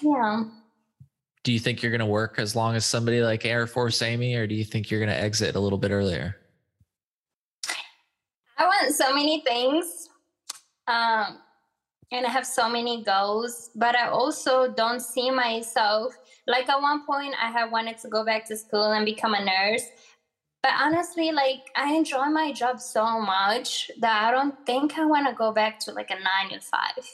[0.02, 0.44] Yeah.
[1.44, 4.36] Do you think you're going to work as long as somebody like Air Force Amy,
[4.36, 6.38] or do you think you're going to exit a little bit earlier?
[8.58, 10.10] I want so many things.
[10.88, 11.40] Um,
[12.12, 16.16] and I have so many goals, but I also don't see myself
[16.48, 19.44] like at one point I had wanted to go back to school and become a
[19.44, 19.84] nurse.
[20.64, 25.28] But honestly, like I enjoy my job so much that I don't think I want
[25.28, 27.06] to go back to like a nine to five.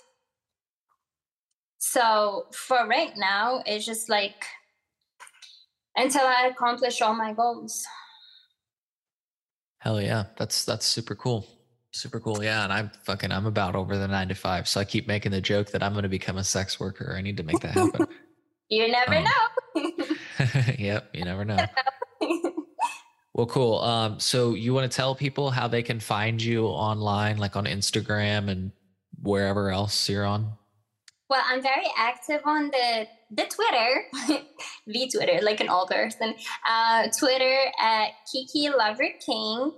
[1.80, 4.46] So for right now, it's just like
[5.96, 7.84] until I accomplish all my goals.
[9.80, 10.26] Hell yeah.
[10.38, 11.48] That's that's super cool.
[11.92, 12.44] Super cool.
[12.44, 12.64] Yeah.
[12.66, 14.68] And I'm fucking I'm about over the nine to five.
[14.68, 17.16] So I keep making the joke that I'm gonna become a sex worker.
[17.18, 18.06] I need to make that happen.
[18.70, 19.92] you never um, know.
[20.78, 21.58] yep, you never know.
[23.40, 23.80] well, cool.
[23.80, 27.64] Um, so you want to tell people how they can find you online, like on
[27.64, 28.74] Instagram and
[29.22, 30.52] wherever else you're on?
[31.30, 34.04] Well, I'm very active on the the Twitter,
[34.88, 36.36] the Twitter, like an old person.
[36.68, 39.72] Uh, Twitter at Kiki Lover King.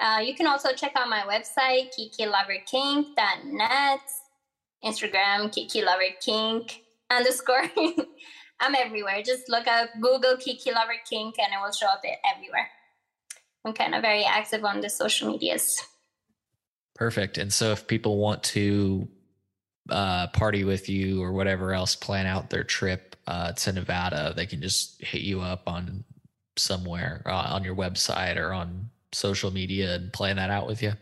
[0.00, 4.00] Uh, you can also check out my website, kikiloverking.net.
[4.84, 6.68] Instagram, Kiki Lover King
[7.08, 7.70] underscore.
[8.60, 9.22] I'm everywhere.
[9.24, 12.02] Just look up Google Kiki Lover Kink and it will show up
[12.34, 12.68] everywhere.
[13.64, 15.82] I'm kind of very active on the social medias.
[16.94, 17.38] Perfect.
[17.38, 19.08] And so if people want to
[19.88, 24.46] uh, party with you or whatever else, plan out their trip uh, to Nevada, they
[24.46, 26.04] can just hit you up on
[26.56, 30.92] somewhere uh, on your website or on social media and plan that out with you.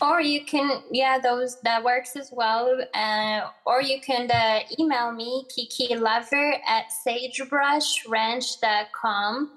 [0.00, 2.78] Or you can, yeah, those that works as well.
[2.92, 9.55] Uh, or you can uh, email me, Kiki Lover at sagebrushranch.com.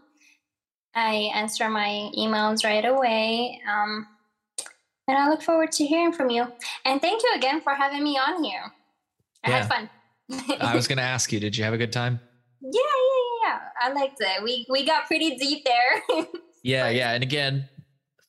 [0.95, 3.61] I answer my emails right away.
[3.69, 4.07] Um,
[5.07, 6.47] and I look forward to hearing from you.
[6.85, 8.71] And thank you again for having me on here.
[9.43, 9.57] I yeah.
[9.57, 9.89] had fun.
[10.59, 12.19] I was going to ask you, did you have a good time?
[12.61, 13.59] Yeah, yeah, yeah.
[13.81, 14.43] I liked it.
[14.43, 16.25] We we got pretty deep there.
[16.63, 17.13] yeah, yeah.
[17.13, 17.69] And again,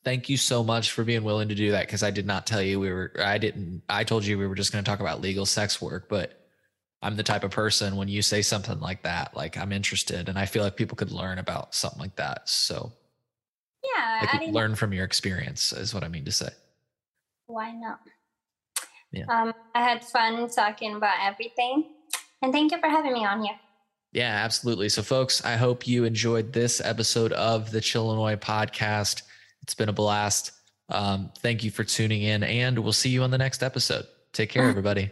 [0.04, 2.62] thank you so much for being willing to do that because I did not tell
[2.62, 5.20] you we were I didn't I told you we were just going to talk about
[5.20, 6.39] legal sex work, but
[7.02, 10.38] I'm the type of person when you say something like that, like I'm interested and
[10.38, 12.48] I feel like people could learn about something like that.
[12.48, 12.92] So
[13.96, 16.50] yeah, like learn from your experience is what I mean to say
[17.50, 18.00] why not?
[19.12, 19.24] Yeah.
[19.28, 21.90] Um, I had fun talking about everything.
[22.42, 23.58] And thank you for having me on here.
[24.12, 24.88] Yeah, absolutely.
[24.88, 29.22] So, folks, I hope you enjoyed this episode of the Chillinois podcast.
[29.62, 30.52] It's been a blast.
[30.88, 34.06] Um, thank you for tuning in, and we'll see you on the next episode.
[34.32, 35.10] Take care, everybody.